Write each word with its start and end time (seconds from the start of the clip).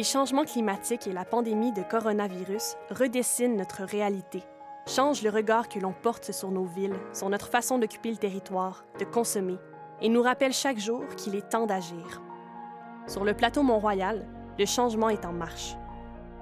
Les 0.00 0.04
changements 0.04 0.46
climatiques 0.46 1.06
et 1.06 1.12
la 1.12 1.26
pandémie 1.26 1.72
de 1.72 1.82
coronavirus 1.82 2.78
redessinent 2.90 3.58
notre 3.58 3.82
réalité, 3.82 4.42
changent 4.86 5.20
le 5.20 5.28
regard 5.28 5.68
que 5.68 5.78
l'on 5.78 5.92
porte 5.92 6.32
sur 6.32 6.50
nos 6.50 6.64
villes, 6.64 6.96
sur 7.12 7.28
notre 7.28 7.48
façon 7.48 7.78
d'occuper 7.78 8.10
le 8.10 8.16
territoire, 8.16 8.86
de 8.98 9.04
consommer, 9.04 9.58
et 10.00 10.08
nous 10.08 10.22
rappellent 10.22 10.54
chaque 10.54 10.78
jour 10.78 11.04
qu'il 11.18 11.34
est 11.34 11.50
temps 11.50 11.66
d'agir. 11.66 12.22
Sur 13.06 13.26
le 13.26 13.34
plateau 13.34 13.62
Mont-Royal, 13.62 14.26
le 14.58 14.64
changement 14.64 15.10
est 15.10 15.26
en 15.26 15.34
marche. 15.34 15.76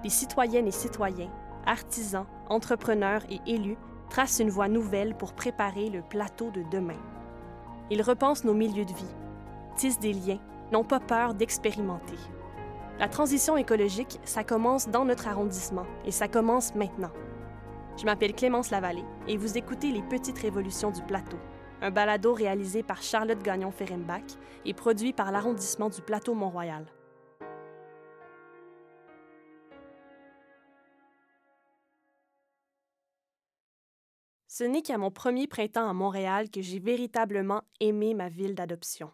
Les 0.04 0.10
citoyennes 0.10 0.68
et 0.68 0.70
citoyens, 0.70 1.33
artisans, 1.66 2.27
entrepreneurs 2.48 3.22
et 3.28 3.40
élus 3.52 3.77
tracent 4.08 4.38
une 4.38 4.50
voie 4.50 4.68
nouvelle 4.68 5.16
pour 5.16 5.33
préparer 5.33 5.90
le 5.90 6.02
plateau 6.02 6.52
de 6.52 6.62
demain. 6.70 7.02
Ils 7.90 8.02
repensent 8.02 8.44
nos 8.44 8.55
milieux 8.55 8.84
de 8.84 8.94
vie, 8.94 9.16
tissent 9.74 9.98
des 9.98 10.12
liens, 10.12 10.38
n'ont 10.70 10.84
pas 10.84 11.00
peur 11.00 11.34
d'expérimenter. 11.34 12.18
La 12.98 13.08
transition 13.08 13.56
écologique, 13.56 14.18
ça 14.24 14.42
commence 14.42 14.88
dans 14.88 15.04
notre 15.04 15.28
arrondissement 15.28 15.86
et 16.04 16.10
ça 16.10 16.27
commence 16.27 16.74
maintenant. 16.74 17.12
Je 17.96 18.05
m'appelle 18.05 18.34
Clémence 18.34 18.70
Lavallée 18.72 19.05
et 19.28 19.36
vous 19.36 19.56
écoutez 19.56 19.92
Les 19.92 20.02
Petites 20.02 20.38
Révolutions 20.38 20.90
du 20.90 21.00
Plateau, 21.02 21.38
un 21.80 21.92
balado 21.92 22.34
réalisé 22.34 22.82
par 22.82 23.00
Charlotte 23.00 23.40
Gagnon-Ferenbach 23.40 24.36
et 24.64 24.74
produit 24.74 25.12
par 25.12 25.30
l'arrondissement 25.30 25.90
du 25.90 26.02
Plateau 26.02 26.34
Mont-Royal. 26.34 26.86
Ce 34.48 34.64
n'est 34.64 34.83
qu'à 34.83 34.98
mon 34.98 35.12
premier 35.12 35.46
printemps 35.46 35.88
à 35.88 35.92
Montréal 35.92 36.50
que 36.50 36.62
j'ai 36.62 36.80
véritablement 36.80 37.62
aimé 37.78 38.14
ma 38.14 38.28
ville 38.28 38.56
d'adoption. 38.56 39.12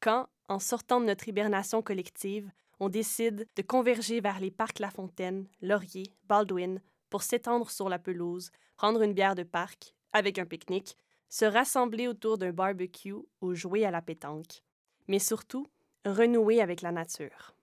Quand, 0.00 0.26
en 0.48 0.58
sortant 0.58 1.00
de 1.00 1.06
notre 1.06 1.28
hibernation 1.28 1.80
collective, 1.80 2.50
on 2.80 2.88
décide 2.88 3.48
de 3.56 3.62
converger 3.62 4.20
vers 4.20 4.40
les 4.40 4.50
parcs 4.50 4.78
La 4.78 4.90
Fontaine, 4.90 5.46
Laurier, 5.60 6.12
Baldwin, 6.24 6.80
pour 7.10 7.22
s'étendre 7.22 7.70
sur 7.70 7.88
la 7.88 7.98
pelouse, 7.98 8.50
prendre 8.76 9.02
une 9.02 9.14
bière 9.14 9.34
de 9.34 9.42
parc, 9.42 9.94
avec 10.12 10.38
un 10.38 10.46
pique-nique, 10.46 10.96
se 11.28 11.44
rassembler 11.44 12.08
autour 12.08 12.38
d'un 12.38 12.52
barbecue 12.52 13.14
ou 13.40 13.54
jouer 13.54 13.84
à 13.84 13.90
la 13.90 14.02
pétanque. 14.02 14.62
Mais 15.08 15.18
surtout, 15.18 15.66
renouer 16.04 16.60
avec 16.60 16.82
la 16.82 16.92
nature. 16.92 17.54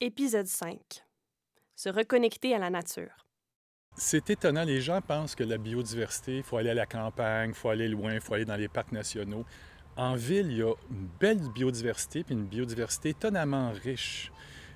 Épisode 0.00 0.46
5. 0.46 1.04
Se 1.76 1.88
reconnecter 1.88 2.54
à 2.54 2.58
la 2.58 2.70
nature. 2.70 3.26
C'est 3.96 4.30
étonnant, 4.30 4.64
les 4.64 4.80
gens 4.80 5.00
pensent 5.00 5.34
que 5.34 5.44
la 5.44 5.58
biodiversité, 5.58 6.38
il 6.38 6.42
faut 6.42 6.56
aller 6.56 6.70
à 6.70 6.74
la 6.74 6.86
campagne, 6.86 7.50
il 7.50 7.54
faut 7.54 7.68
aller 7.68 7.88
loin, 7.88 8.14
il 8.14 8.20
faut 8.20 8.34
aller 8.34 8.44
dans 8.44 8.56
les 8.56 8.68
parcs 8.68 8.92
nationaux. 8.92 9.44
En 9.96 10.14
ville, 10.14 10.46
il 10.50 10.58
y 10.58 10.62
a 10.62 10.72
une 10.90 11.08
belle 11.18 11.40
biodiversité, 11.54 12.24
puis 12.24 12.34
une 12.34 12.46
biodiversité 12.46 13.10
étonnamment 13.10 13.72
riche. 13.72 14.32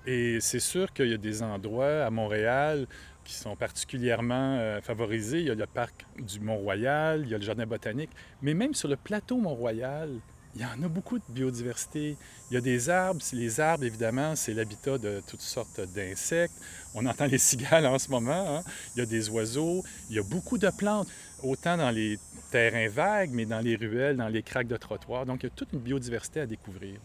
Et 0.06 0.38
c'est 0.40 0.60
sûr 0.60 0.92
qu'il 0.92 1.08
y 1.08 1.14
a 1.14 1.18
des 1.18 1.42
endroits 1.42 2.04
à 2.04 2.10
Montréal 2.10 2.86
qui 3.24 3.34
sont 3.34 3.56
particulièrement 3.56 4.58
euh, 4.58 4.80
favorisés. 4.82 5.40
Il 5.40 5.46
y 5.46 5.50
a 5.50 5.54
le 5.54 5.66
parc 5.66 6.04
du 6.18 6.40
Mont-Royal, 6.40 7.22
il 7.24 7.30
y 7.30 7.34
a 7.34 7.38
le 7.38 7.44
jardin 7.44 7.66
botanique, 7.66 8.10
mais 8.42 8.52
même 8.52 8.74
sur 8.74 8.88
le 8.88 8.96
plateau 8.96 9.38
Mont-Royal, 9.38 10.10
il 10.56 10.62
y 10.62 10.64
en 10.64 10.82
a 10.84 10.88
beaucoup 10.88 11.18
de 11.18 11.24
biodiversité. 11.30 12.16
Il 12.50 12.54
y 12.54 12.56
a 12.56 12.60
des 12.60 12.88
arbres. 12.88 13.20
Les 13.32 13.58
arbres, 13.58 13.84
évidemment, 13.84 14.36
c'est 14.36 14.54
l'habitat 14.54 14.98
de 14.98 15.20
toutes 15.26 15.40
sortes 15.40 15.80
d'insectes. 15.94 16.54
On 16.94 17.04
entend 17.06 17.26
les 17.26 17.38
cigales 17.50 17.86
en 17.86 17.98
ce 17.98 18.08
moment. 18.08 18.58
Hein. 18.58 18.62
Il 18.94 19.00
y 19.00 19.02
a 19.02 19.06
des 19.06 19.28
oiseaux. 19.30 19.82
Il 20.10 20.16
y 20.16 20.18
a 20.20 20.22
beaucoup 20.22 20.56
de 20.56 20.70
plantes, 20.70 21.08
autant 21.44 21.76
dans 21.76 21.90
les 21.90 22.18
terrains 22.50 22.88
vagues, 22.88 23.30
mais 23.32 23.46
dans 23.46 23.60
les 23.60 23.76
ruelles, 23.76 24.16
dans 24.16 24.28
les 24.28 24.42
craques 24.42 24.66
de 24.66 24.76
trottoirs. 24.76 25.26
Donc, 25.26 25.42
il 25.42 25.46
y 25.46 25.52
a 25.52 25.54
toute 25.54 25.72
une 25.72 25.80
biodiversité 25.80 26.40
à 26.40 26.46
découvrir. 26.46 27.00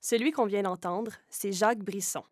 Celui 0.00 0.32
qu'on 0.32 0.46
vient 0.46 0.62
d'entendre, 0.62 1.12
c'est 1.28 1.52
Jacques 1.52 1.84
Brisson. 1.84 2.24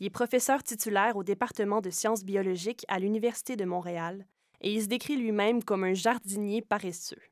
Il 0.00 0.06
est 0.06 0.10
professeur 0.10 0.62
titulaire 0.62 1.16
au 1.16 1.22
département 1.22 1.80
de 1.80 1.90
sciences 1.90 2.24
biologiques 2.24 2.84
à 2.88 2.98
l'Université 2.98 3.56
de 3.56 3.64
Montréal 3.64 4.26
et 4.60 4.72
il 4.72 4.82
se 4.82 4.88
décrit 4.88 5.16
lui-même 5.16 5.62
comme 5.62 5.84
un 5.84 5.94
jardinier 5.94 6.62
paresseux 6.62 7.22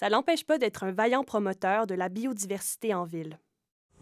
ça 0.00 0.08
l'empêche 0.08 0.44
pas 0.44 0.56
d'être 0.56 0.84
un 0.84 0.92
vaillant 0.92 1.24
promoteur 1.24 1.86
de 1.86 1.94
la 1.94 2.08
biodiversité 2.08 2.94
en 2.94 3.04
ville. 3.04 3.38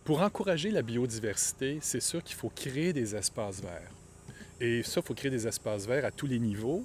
Pour 0.04 0.22
encourager 0.22 0.70
la 0.70 0.82
biodiversité, 0.82 1.78
c'est 1.80 1.98
sûr 1.98 2.22
qu'il 2.22 2.36
faut 2.36 2.50
créer 2.50 2.92
des 2.92 3.16
espaces 3.16 3.60
verts. 3.60 3.90
Et 4.60 4.84
ça, 4.84 5.00
il 5.00 5.02
faut 5.04 5.14
créer 5.14 5.32
des 5.32 5.48
espaces 5.48 5.88
verts 5.88 6.04
à 6.04 6.12
tous 6.12 6.28
les 6.28 6.38
niveaux. 6.38 6.84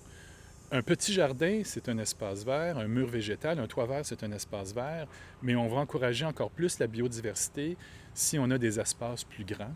Un 0.75 0.81
petit 0.81 1.13
jardin, 1.13 1.61
c'est 1.63 1.87
un 1.87 1.99
espace 1.99 2.43
vert, 2.43 2.79
un 2.79 2.87
mur 2.87 3.07
végétal, 3.07 3.59
un 3.59 3.67
toit 3.67 3.85
vert, 3.85 4.03
c'est 4.03 4.23
un 4.23 4.31
espace 4.31 4.73
vert, 4.73 5.05
mais 5.43 5.55
on 5.55 5.67
va 5.67 5.77
encourager 5.77 6.25
encore 6.25 6.49
plus 6.49 6.79
la 6.79 6.87
biodiversité 6.87 7.77
si 8.15 8.39
on 8.39 8.49
a 8.49 8.57
des 8.57 8.79
espaces 8.79 9.23
plus 9.23 9.45
grands, 9.45 9.75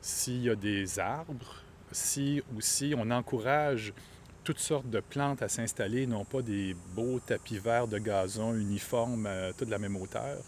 s'il 0.00 0.44
y 0.44 0.48
a 0.48 0.54
des 0.54 1.00
arbres, 1.00 1.64
si 1.90 2.40
aussi 2.56 2.94
on 2.96 3.10
encourage 3.10 3.92
toutes 4.44 4.60
sortes 4.60 4.88
de 4.88 5.00
plantes 5.00 5.42
à 5.42 5.48
s'installer, 5.48 6.06
non 6.06 6.24
pas 6.24 6.40
des 6.40 6.76
beaux 6.94 7.18
tapis 7.18 7.58
verts 7.58 7.88
de 7.88 7.98
gazon 7.98 8.54
uniformes 8.54 9.26
euh, 9.26 9.50
toute 9.58 9.70
la 9.70 9.80
même 9.80 9.96
hauteur. 9.96 10.38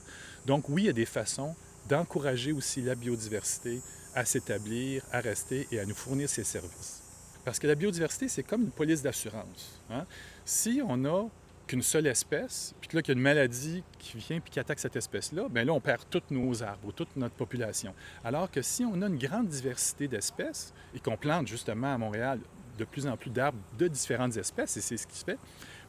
Donc 0.47 0.69
oui, 0.69 0.83
il 0.83 0.87
y 0.87 0.91
a 0.91 0.93
des 0.93 1.05
façons 1.05 1.57
d'encourager 1.89 2.53
aussi 2.53 2.81
la 2.81 2.95
biodiversité 2.95 3.81
à 4.15 4.25
s'établir, 4.25 5.03
à 5.11 5.19
rester 5.19 5.67
et 5.73 5.81
à 5.81 5.85
nous 5.85 5.97
fournir 5.97 6.29
ses 6.29 6.45
services. 6.45 7.00
Parce 7.45 7.59
que 7.59 7.67
la 7.67 7.75
biodiversité, 7.75 8.29
c'est 8.29 8.43
comme 8.43 8.63
une 8.63 8.71
police 8.71 9.03
d'assurance. 9.03 9.81
Hein. 9.91 10.05
Si 10.45 10.83
on 10.87 10.97
n'a 10.97 11.25
qu'une 11.67 11.83
seule 11.83 12.09
espèce, 12.09 12.75
puis 12.81 12.89
que 12.89 12.97
là, 12.97 13.03
qu'il 13.03 13.15
y 13.15 13.17
a 13.17 13.19
une 13.19 13.23
maladie 13.23 13.85
qui 13.99 14.19
vient 14.19 14.41
puis 14.41 14.51
qui 14.51 14.59
attaque 14.59 14.81
cette 14.81 14.97
espèce-là, 14.97 15.49
bien 15.49 15.65
là, 15.65 15.73
on 15.73 15.81
perd 15.81 16.03
tous 16.11 16.23
nos 16.31 16.63
arbres, 16.63 16.93
toute 16.93 17.15
notre 17.17 17.37
population. 17.37 17.95
Alors 18.25 18.51
que 18.51 18.61
si 18.61 18.85
on 18.85 19.01
a 19.03 19.07
une 19.07 19.19
grande 19.19 19.47
diversité 19.47 20.09
d'espèces 20.09 20.75
et 20.95 20.99
qu'on 20.99 21.17
plante 21.17 21.47
justement 21.47 21.95
à 21.95 21.97
Montréal 21.99 22.41
de 22.77 22.85
plus 22.85 23.07
en 23.07 23.17
plus 23.17 23.31
d'arbres 23.31 23.59
de 23.79 23.87
différentes 23.87 24.37
espèces, 24.37 24.77
et 24.77 24.81
c'est 24.81 24.97
ce 24.97 25.07
qui 25.07 25.17
se 25.17 25.25
fait, 25.25 25.39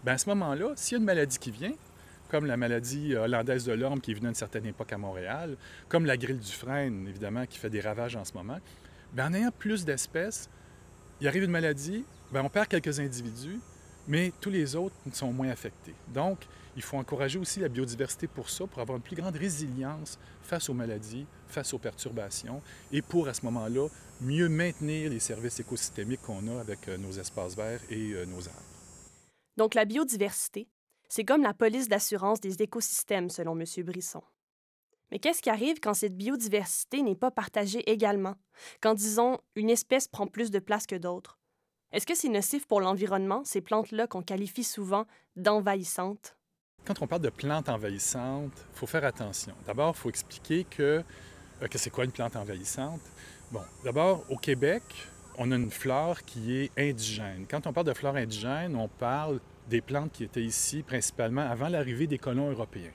bien 0.04 0.14
à 0.14 0.18
ce 0.20 0.30
moment-là, 0.30 0.74
s'il 0.76 0.94
y 0.94 0.96
a 0.96 1.00
une 1.00 1.06
maladie 1.06 1.40
qui 1.40 1.50
vient, 1.50 1.74
comme 2.30 2.46
la 2.46 2.58
maladie 2.58 3.16
hollandaise 3.16 3.66
de 3.66 3.74
l'orme 3.74 4.02
qui 4.02 4.12
est 4.12 4.14
venue 4.14 4.28
à 4.28 4.30
une 4.30 4.36
certaine 4.36 4.66
époque 4.66 4.94
à 4.94 4.98
Montréal, 4.98 5.58
comme 5.90 6.06
la 6.06 6.16
grille 6.16 6.38
du 6.38 6.52
frêne, 6.52 7.08
évidemment, 7.08 7.46
qui 7.46 7.58
fait 7.58 7.70
des 7.70 7.82
ravages 7.82 8.16
en 8.16 8.24
ce 8.24 8.34
moment, 8.34 8.60
bien, 9.14 9.30
en 9.30 9.34
ayant 9.34 9.52
plus 9.52 9.84
d'espèces, 9.84 10.48
il 11.22 11.28
arrive 11.28 11.44
une 11.44 11.52
maladie, 11.52 12.04
bien, 12.32 12.44
on 12.44 12.50
perd 12.50 12.68
quelques 12.68 13.00
individus, 13.00 13.60
mais 14.08 14.34
tous 14.42 14.50
les 14.50 14.76
autres 14.76 14.96
sont 15.14 15.32
moins 15.32 15.50
affectés. 15.50 15.94
Donc, 16.08 16.40
il 16.76 16.82
faut 16.82 16.98
encourager 16.98 17.38
aussi 17.38 17.60
la 17.60 17.70
biodiversité 17.70 18.26
pour 18.26 18.50
ça, 18.50 18.66
pour 18.66 18.82
avoir 18.82 18.98
une 18.98 19.04
plus 19.04 19.16
grande 19.16 19.36
résilience 19.36 20.18
face 20.42 20.68
aux 20.68 20.74
maladies, 20.74 21.28
face 21.48 21.76
aux 21.76 21.78
perturbations, 21.78 22.62
et 22.92 23.04
pour, 23.04 23.28
à 23.28 23.36
ce 23.36 23.46
moment-là, 23.46 23.88
mieux 24.20 24.50
maintenir 24.50 25.12
les 25.12 25.20
services 25.20 25.60
écosystémiques 25.60 26.24
qu'on 26.24 26.48
a 26.48 26.60
avec 26.60 26.88
euh, 26.88 26.98
nos 26.98 27.12
espaces 27.12 27.56
verts 27.56 27.82
et 27.92 28.14
euh, 28.14 28.26
nos 28.26 28.48
arbres. 28.48 28.62
Donc, 29.58 29.76
la 29.76 29.86
biodiversité, 29.86 30.68
c'est 31.08 31.24
comme 31.24 31.44
la 31.44 31.54
police 31.54 31.88
d'assurance 31.88 32.42
des 32.42 32.64
écosystèmes, 32.64 33.30
selon 33.30 33.56
M. 33.60 33.66
Brisson. 33.86 34.24
Mais 35.12 35.20
qu'est-ce 35.20 35.42
qui 35.42 35.50
arrive 35.50 35.80
quand 35.82 35.94
cette 35.94 36.16
biodiversité 36.16 37.02
n'est 37.02 37.16
pas 37.16 37.32
partagée 37.32 37.90
également, 37.92 38.36
quand, 38.82 38.94
disons, 38.94 39.40
une 39.56 39.70
espèce 39.70 40.08
prend 40.08 40.26
plus 40.26 40.52
de 40.52 40.60
place 40.60 40.88
que 40.88 40.96
d'autres? 40.96 41.38
Est-ce 41.92 42.06
que 42.06 42.16
c'est 42.16 42.30
nocif 42.30 42.66
pour 42.66 42.80
l'environnement, 42.80 43.44
ces 43.44 43.60
plantes-là 43.60 44.08
qu'on 44.08 44.22
qualifie 44.22 44.64
souvent 44.64 45.06
d'envahissantes? 45.36 46.38
Quand 46.86 47.02
on 47.02 47.08
parle 47.08 47.22
de 47.22 47.30
plantes 47.30 47.68
envahissantes, 47.68 48.66
il 48.74 48.78
faut 48.78 48.88
faire 48.88 49.04
attention. 49.04 49.54
D'abord, 49.66 49.94
il 49.98 50.00
faut 50.00 50.10
expliquer 50.10 50.64
que, 50.64 51.04
euh, 51.62 51.68
que 51.68 51.78
c'est 51.78 51.90
quoi 51.90 52.06
une 52.06 52.12
plante 52.14 52.38
envahissante? 52.38 53.02
Bon, 53.52 53.62
d'abord, 53.84 54.24
au 54.30 54.38
Québec, 54.38 54.84
on 55.38 55.52
a 55.52 55.56
une 55.58 55.70
flore 55.70 56.24
qui 56.24 56.58
est 56.58 56.72
indigène. 56.78 57.46
Quand 57.50 57.68
on 57.68 57.74
parle 57.74 57.88
de 57.88 57.94
flore 57.94 58.16
indigène, 58.16 58.78
on 58.78 58.88
parle 58.88 59.42
des 59.68 59.82
plantes 59.82 60.14
qui 60.14 60.24
étaient 60.24 60.44
ici 60.44 60.84
principalement 60.84 61.42
avant 61.42 61.68
l'arrivée 61.68 62.08
des 62.08 62.18
colons 62.18 62.50
européens. 62.50 62.92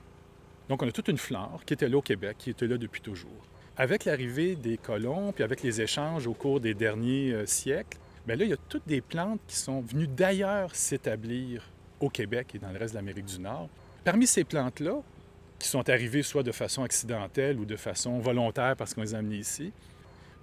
Donc, 0.69 0.83
on 0.83 0.87
a 0.87 0.91
toute 0.91 1.07
une 1.07 1.17
flore 1.17 1.61
qui 1.65 1.73
était 1.73 1.87
là 1.87 1.97
au 1.97 2.01
Québec, 2.01 2.37
qui 2.39 2.49
était 2.49 2.67
là 2.67 2.77
depuis 2.77 3.01
toujours. 3.01 3.45
Avec 3.77 4.05
l'arrivée 4.05 4.55
des 4.55 4.77
colons, 4.77 5.31
puis 5.31 5.43
avec 5.43 5.61
les 5.63 5.81
échanges 5.81 6.27
au 6.27 6.33
cours 6.33 6.59
des 6.59 6.73
derniers 6.73 7.31
euh, 7.31 7.45
siècles, 7.45 7.97
bien 8.25 8.35
là, 8.35 8.43
il 8.43 8.49
y 8.49 8.53
a 8.53 8.57
toutes 8.69 8.87
des 8.87 9.01
plantes 9.01 9.39
qui 9.47 9.55
sont 9.55 9.81
venues 9.81 10.07
d'ailleurs 10.07 10.75
s'établir 10.75 11.63
au 11.99 12.09
Québec 12.09 12.55
et 12.55 12.59
dans 12.59 12.71
le 12.71 12.77
reste 12.77 12.93
de 12.93 12.99
l'Amérique 12.99 13.25
du 13.25 13.39
Nord. 13.39 13.69
Parmi 14.03 14.27
ces 14.27 14.43
plantes-là, 14.43 15.01
qui 15.59 15.67
sont 15.67 15.89
arrivées 15.89 16.23
soit 16.23 16.43
de 16.43 16.51
façon 16.51 16.83
accidentelle 16.83 17.59
ou 17.59 17.65
de 17.65 17.75
façon 17.75 18.19
volontaire 18.19 18.75
parce 18.75 18.93
qu'on 18.93 19.01
les 19.01 19.15
a 19.15 19.19
amenées 19.19 19.37
ici, 19.37 19.71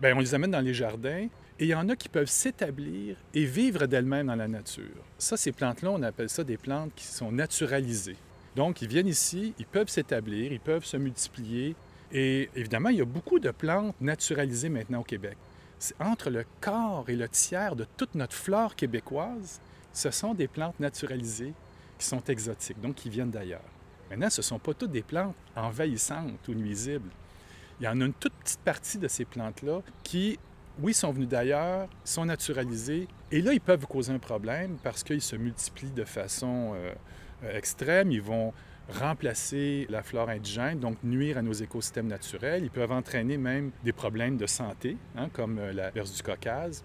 bien, 0.00 0.17
on 0.17 0.21
les 0.21 0.35
amène 0.35 0.50
dans 0.50 0.61
les 0.61 0.75
jardins 0.75 1.29
et 1.59 1.65
il 1.65 1.69
y 1.69 1.75
en 1.75 1.88
a 1.88 1.97
qui 1.97 2.09
peuvent 2.09 2.29
s'établir 2.29 3.17
et 3.32 3.44
vivre 3.44 3.87
d'elles-mêmes 3.87 4.26
dans 4.26 4.35
la 4.35 4.49
nature. 4.49 5.05
Ça, 5.19 5.37
ces 5.37 5.53
plantes-là, 5.53 5.91
on 5.91 6.03
appelle 6.03 6.29
ça 6.29 6.43
des 6.43 6.56
plantes 6.56 6.93
qui 6.97 7.05
sont 7.05 7.31
naturalisées. 7.31 8.17
Donc, 8.56 8.82
ils 8.82 8.88
viennent 8.88 9.08
ici, 9.08 9.54
ils 9.58 9.66
peuvent 9.66 9.88
s'établir, 9.88 10.52
ils 10.52 10.60
peuvent 10.60 10.84
se 10.84 10.96
multiplier. 10.96 11.74
Et 12.12 12.48
évidemment, 12.54 12.90
il 12.90 12.98
y 12.98 13.02
a 13.02 13.06
beaucoup 13.06 13.40
de 13.40 13.50
plantes 13.50 13.94
naturalisées 14.00 14.68
maintenant 14.68 15.00
au 15.00 15.04
Québec. 15.04 15.36
Entre 15.98 16.30
le 16.30 16.44
quart 16.60 17.04
et 17.08 17.16
le 17.16 17.28
tiers 17.28 17.74
de 17.74 17.86
toute 17.96 18.14
notre 18.14 18.36
flore 18.36 18.76
québécoise, 18.76 19.60
ce 19.92 20.10
sont 20.10 20.34
des 20.34 20.48
plantes 20.48 20.78
naturalisées 20.80 21.52
qui 21.98 22.06
sont 22.06 22.22
exotiques, 22.24 22.80
donc 22.80 22.94
qui 22.94 23.10
viennent 23.10 23.30
d'ailleurs. 23.30 23.60
Maintenant, 24.10 24.30
ce 24.30 24.40
ne 24.40 24.44
sont 24.44 24.58
pas 24.58 24.74
toutes 24.74 24.92
des 24.92 25.02
plantes 25.02 25.34
envahissantes 25.56 26.46
ou 26.48 26.54
nuisibles. 26.54 27.10
il 27.80 27.84
y 27.84 27.88
en 27.88 28.00
a 28.00 28.04
une 28.04 28.12
toute 28.12 28.34
petite 28.34 28.60
partie 28.60 28.98
de 28.98 29.08
ces 29.08 29.24
plantes-là 29.24 29.80
qui, 30.02 30.38
oui, 30.80 30.94
sont 30.94 31.12
venues 31.12 31.26
d'ailleurs, 31.26 31.88
sont 32.04 32.24
naturalisées, 32.24 33.08
et 33.32 33.40
là, 33.40 33.52
ils 33.52 33.60
peuvent 33.60 33.86
causer 33.86 34.12
un 34.12 34.18
problème 34.18 34.76
parce 34.82 35.02
qu'ils 35.02 35.22
se 35.22 35.34
multiplient 35.36 35.90
de 35.90 36.04
façon 36.04 36.72
euh, 36.74 36.94
euh, 37.44 37.56
extrême. 37.56 38.11
Ils 38.11 38.23
vont 38.23 38.52
remplacer 38.88 39.87
la 39.88 40.02
flore 40.02 40.29
indigène, 40.29 40.79
donc 40.79 40.96
nuire 41.02 41.38
à 41.38 41.43
nos 41.43 41.52
écosystèmes 41.52 42.08
naturels. 42.08 42.62
Ils 42.64 42.70
peuvent 42.70 42.93
entraîner 42.93 43.37
même 43.37 43.70
des 43.82 43.93
problèmes 43.93 44.37
de 44.37 44.46
santé, 44.46 44.96
hein, 45.17 45.29
comme 45.32 45.58
euh, 45.58 45.73
la 45.73 45.91
verse 45.91 46.14
du 46.14 46.23
Caucase. 46.23 46.85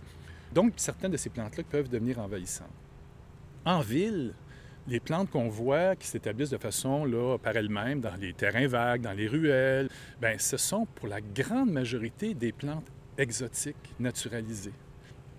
Donc, 0.53 0.73
certaines 0.77 1.11
de 1.11 1.17
ces 1.17 1.29
plantes-là 1.29 1.63
peuvent 1.69 1.89
devenir 1.89 2.19
envahissantes. 2.19 2.67
En 3.65 3.81
ville, 3.81 4.33
les 4.87 4.99
plantes 4.99 5.29
qu'on 5.29 5.49
voit 5.49 5.95
qui 5.95 6.07
s'établissent 6.07 6.49
de 6.49 6.57
façon 6.57 7.05
là, 7.05 7.37
par 7.37 7.55
elles-mêmes 7.55 8.01
dans 8.01 8.15
les 8.15 8.33
terrains 8.33 8.67
vagues, 8.67 9.01
dans 9.01 9.13
les 9.13 9.27
ruelles, 9.27 9.89
bien, 10.19 10.35
ce 10.39 10.57
sont 10.57 10.87
pour 10.95 11.07
la 11.07 11.21
grande 11.21 11.71
majorité 11.71 12.33
des 12.33 12.51
plantes 12.51 12.87
exotiques 13.17 13.93
naturalisées. 13.99 14.73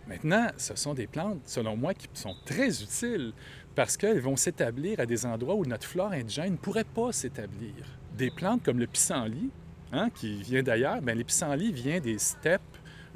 Maintenant, 0.07 0.49
ce 0.57 0.77
sont 0.77 0.95
des 0.95 1.07
plantes, 1.07 1.41
selon 1.45 1.77
moi, 1.77 1.95
qui 1.95 2.09
sont 2.15 2.35
très 2.45 2.83
utiles 2.83 3.33
parce 3.75 3.97
qu'elles 3.97 4.21
vont 4.21 4.37
s'établir 4.37 5.01
à 5.01 5.07
des 5.07 5.27
endroits 5.27 5.55
où 5.55 5.65
notre 5.65 5.87
flore 5.87 6.13
indigène 6.13 6.53
ne 6.53 6.57
pourrait 6.57 6.85
pas 6.85 7.13
s'établir. 7.13 7.75
Des 8.17 8.31
plantes 8.31 8.63
comme 8.63 8.79
le 8.79 8.87
pissenlit, 8.87 9.51
hein, 9.93 10.11
qui 10.15 10.43
vient 10.43 10.63
d'ailleurs, 10.63 11.01
bien, 11.01 11.15
le 11.15 11.25
pissenlit 11.25 11.73
vient 11.73 12.01
des 12.01 12.19
steppes 12.19 12.61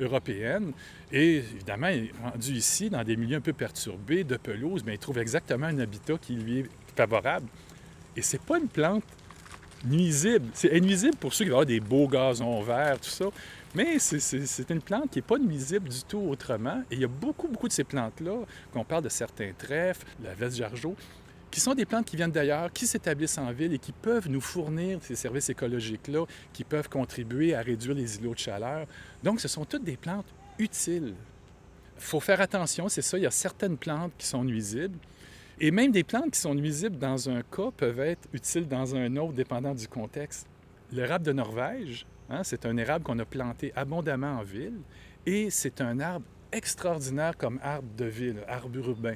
européenne. 0.01 0.73
Et 1.13 1.37
évidemment, 1.37 1.91
rendu 2.23 2.53
ici, 2.53 2.91
dans 2.91 3.05
des 3.05 3.17
milieux 3.17 3.37
un 3.37 3.41
peu 3.41 3.53
perturbés, 3.53 4.25
de 4.25 4.37
pelouse, 4.37 4.83
bien, 4.83 4.95
il 4.95 4.99
trouve 4.99 5.19
exactement 5.19 5.67
un 5.67 5.79
habitat 5.79 6.19
qui 6.19 6.35
lui 6.35 6.61
est 6.61 6.67
favorable. 6.97 7.47
Et 8.17 8.23
c'est 8.23 8.41
pas 8.41 8.59
une 8.59 8.69
plante 8.69 9.05
nuisible. 9.85 10.47
C'est 10.55 10.81
nuisible 10.81 11.17
pour 11.17 11.33
ceux 11.35 11.45
qui 11.45 11.51
vont 11.51 11.57
avoir 11.57 11.67
des 11.67 11.81
beaux 11.81 12.09
gazons 12.09 12.61
verts, 12.63 13.01
tout 13.01 13.11
ça. 13.11 13.27
Mais 13.75 13.99
c'est 13.99 14.71
une 14.71 14.81
plante 14.81 15.11
qui 15.11 15.19
n'est 15.19 15.23
pas 15.23 15.39
nuisible 15.39 15.89
du 15.89 16.03
tout 16.05 16.19
autrement. 16.19 16.83
Et 16.91 16.95
il 16.95 17.01
y 17.01 17.05
a 17.05 17.09
beaucoup, 17.09 17.49
beaucoup 17.49 17.69
de 17.69 17.73
ces 17.73 17.85
plantes-là, 17.85 18.37
qu'on 18.73 18.85
parle 18.85 19.03
de 19.03 19.09
certains 19.09 19.53
trèfles, 19.53 20.07
la 20.23 20.35
veste 20.35 20.57
jargeau, 20.57 20.95
qui 21.51 21.61
sont 21.61 21.75
des 21.75 21.85
plantes 21.85 22.07
qui 22.07 22.17
viennent 22.17 22.33
d'ailleurs, 22.33 22.73
qui 22.73 22.87
s'établissent 22.87 23.39
en 23.39 23.53
ville 23.53 23.73
et 23.73 23.79
qui 23.79 23.93
peuvent 23.93 24.29
nous 24.29 24.41
fournir 24.41 24.99
ces 25.03 25.17
services 25.17 25.49
écologiques-là, 25.51 26.25
qui 26.53 26.65
peuvent 26.65 26.89
contribuer 26.89 27.55
à 27.55 27.63
réduire 27.63 27.95
les 27.95 28.17
îlots 28.17 28.35
de 28.35 28.39
chaleur. 28.39 28.87
Donc, 29.23 29.41
ce 29.41 29.49
sont 29.49 29.65
toutes 29.65 29.85
des 29.85 29.97
plantes 29.97 30.27
utiles. 30.59 31.15
Il 31.97 32.03
faut 32.03 32.21
faire 32.21 32.41
attention, 32.41 32.89
c'est 32.89 33.03
ça, 33.03 33.19
il 33.19 33.23
y 33.23 33.27
a 33.27 33.31
certaines 33.31 33.77
plantes 33.77 34.13
qui 34.19 34.27
sont 34.27 34.45
nuisibles. 34.45 34.99
Et 35.61 35.71
même 35.71 35.93
des 35.93 36.03
plantes 36.03 36.33
qui 36.33 36.41
sont 36.41 36.55
nuisibles 36.55 36.99
dans 36.99 37.29
un 37.31 37.43
cas 37.43 37.71
peuvent 37.77 38.01
être 38.01 38.29
utiles 38.33 38.67
dans 38.67 38.97
un 38.97 39.17
autre, 39.17 39.35
dépendant 39.35 39.75
du 39.75 39.87
contexte. 39.87 40.49
L'érable 40.91 41.25
de 41.25 41.33
Norvège, 41.33 42.07
hein, 42.29 42.43
c'est 42.43 42.67
un 42.67 42.77
érable 42.77 43.05
qu'on 43.05 43.19
a 43.21 43.25
planté 43.25 43.73
abondamment 43.77 44.39
en 44.39 44.43
ville 44.43 44.81
et 45.27 45.51
c'est 45.51 45.81
un 45.81 46.01
arbre 46.01 46.27
extraordinaire 46.53 47.37
comme 47.37 47.59
arbre 47.63 47.89
de 47.97 48.05
ville, 48.05 48.39
arbre 48.49 48.77
urbain. 48.79 49.15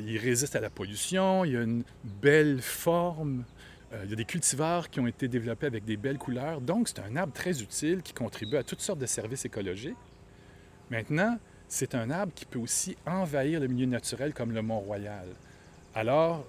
Il 0.00 0.18
résiste 0.18 0.54
à 0.56 0.60
la 0.60 0.70
pollution, 0.70 1.44
il 1.44 1.56
a 1.56 1.62
une 1.62 1.82
belle 2.04 2.60
forme, 2.60 3.44
euh, 3.92 4.02
il 4.04 4.10
y 4.10 4.12
a 4.12 4.16
des 4.16 4.24
cultivars 4.24 4.90
qui 4.90 5.00
ont 5.00 5.06
été 5.06 5.28
développés 5.28 5.66
avec 5.66 5.84
des 5.84 5.96
belles 5.96 6.18
couleurs. 6.18 6.60
Donc, 6.60 6.88
c'est 6.88 7.00
un 7.00 7.16
arbre 7.16 7.32
très 7.32 7.62
utile 7.62 8.02
qui 8.02 8.12
contribue 8.12 8.56
à 8.56 8.62
toutes 8.62 8.80
sortes 8.80 8.98
de 8.98 9.06
services 9.06 9.44
écologiques. 9.44 9.96
Maintenant, 10.90 11.38
c'est 11.68 11.94
un 11.94 12.10
arbre 12.10 12.32
qui 12.34 12.44
peut 12.44 12.58
aussi 12.58 12.96
envahir 13.06 13.60
le 13.60 13.66
milieu 13.66 13.86
naturel 13.86 14.32
comme 14.34 14.52
le 14.52 14.62
Mont-Royal. 14.62 15.26
Alors, 15.94 16.44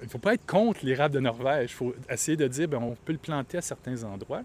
il 0.00 0.04
ne 0.04 0.10
faut 0.10 0.18
pas 0.18 0.34
être 0.34 0.46
contre 0.46 0.84
l'érable 0.84 1.14
de 1.14 1.20
Norvège. 1.20 1.70
Il 1.70 1.74
faut 1.74 1.94
essayer 2.10 2.36
de 2.36 2.46
dire, 2.46 2.68
bien, 2.68 2.78
on 2.78 2.94
peut 2.94 3.12
le 3.12 3.18
planter 3.18 3.58
à 3.58 3.62
certains 3.62 4.02
endroits. 4.04 4.42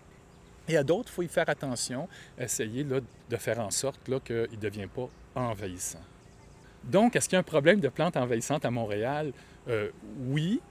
Et 0.68 0.78
à 0.78 0.84
d'autres, 0.84 1.10
il 1.12 1.16
faut 1.16 1.24
y 1.24 1.28
faire 1.28 1.50
attention, 1.50 2.08
essayer 2.38 2.84
de 2.84 3.38
faire 3.38 3.60
en 3.60 3.72
sorte 3.72 4.00
qu'il 4.04 4.36
ne 4.36 4.56
devienne 4.56 4.90
pas 4.90 5.10
envahissant. 5.36 6.02
Donc, 6.84 7.16
est-ce 7.16 7.28
qu'il 7.28 7.36
y 7.36 7.38
a 7.38 7.40
un 7.40 7.44
problème 7.44 7.80
de 7.80 7.90
plantes 7.90 8.16
envahissantes 8.18 8.66
à 8.66 8.72
Montréal? 8.72 9.34
Euh, 9.68 9.90
oui, 10.28 10.62